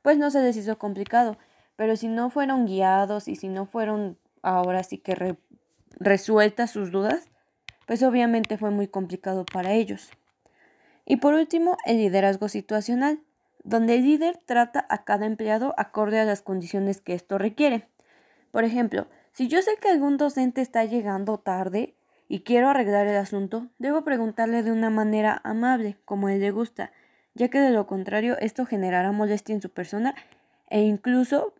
pues 0.09 0.17
no 0.17 0.31
se 0.31 0.41
les 0.41 0.57
hizo 0.57 0.79
complicado. 0.79 1.37
Pero 1.75 1.95
si 1.95 2.07
no 2.07 2.31
fueron 2.31 2.65
guiados 2.65 3.27
y 3.27 3.35
si 3.35 3.47
no 3.47 3.67
fueron 3.67 4.17
ahora 4.41 4.81
sí 4.81 4.97
que 4.97 5.37
resueltas 5.99 6.71
sus 6.71 6.89
dudas, 6.89 7.29
pues 7.85 8.01
obviamente 8.01 8.57
fue 8.57 8.71
muy 8.71 8.87
complicado 8.87 9.45
para 9.45 9.73
ellos. 9.73 10.09
Y 11.05 11.17
por 11.17 11.35
último, 11.35 11.77
el 11.85 11.97
liderazgo 11.97 12.49
situacional, 12.49 13.19
donde 13.63 13.97
el 13.97 14.03
líder 14.03 14.39
trata 14.43 14.83
a 14.89 15.03
cada 15.03 15.27
empleado 15.27 15.75
acorde 15.77 16.19
a 16.19 16.25
las 16.25 16.41
condiciones 16.41 17.01
que 17.01 17.13
esto 17.13 17.37
requiere. 17.37 17.87
Por 18.49 18.63
ejemplo, 18.63 19.05
si 19.31 19.47
yo 19.47 19.61
sé 19.61 19.77
que 19.79 19.89
algún 19.89 20.17
docente 20.17 20.61
está 20.61 20.85
llegando 20.85 21.37
tarde 21.37 21.93
y 22.27 22.39
quiero 22.39 22.69
arreglar 22.69 23.05
el 23.05 23.15
asunto, 23.15 23.67
debo 23.77 24.03
preguntarle 24.03 24.63
de 24.63 24.71
una 24.71 24.89
manera 24.89 25.39
amable, 25.43 25.97
como 26.03 26.25
a 26.25 26.33
él 26.33 26.39
le 26.39 26.49
gusta, 26.49 26.91
ya 27.33 27.49
que 27.49 27.59
de 27.59 27.71
lo 27.71 27.87
contrario 27.87 28.37
esto 28.39 28.65
generará 28.65 29.11
molestia 29.11 29.55
en 29.55 29.61
su 29.61 29.69
persona 29.69 30.15
e 30.69 30.81
incluso 30.81 31.53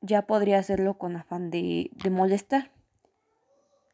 ya 0.00 0.26
podría 0.26 0.58
hacerlo 0.58 0.98
con 0.98 1.16
afán 1.16 1.50
de, 1.50 1.90
de 1.92 2.10
molestar. 2.10 2.70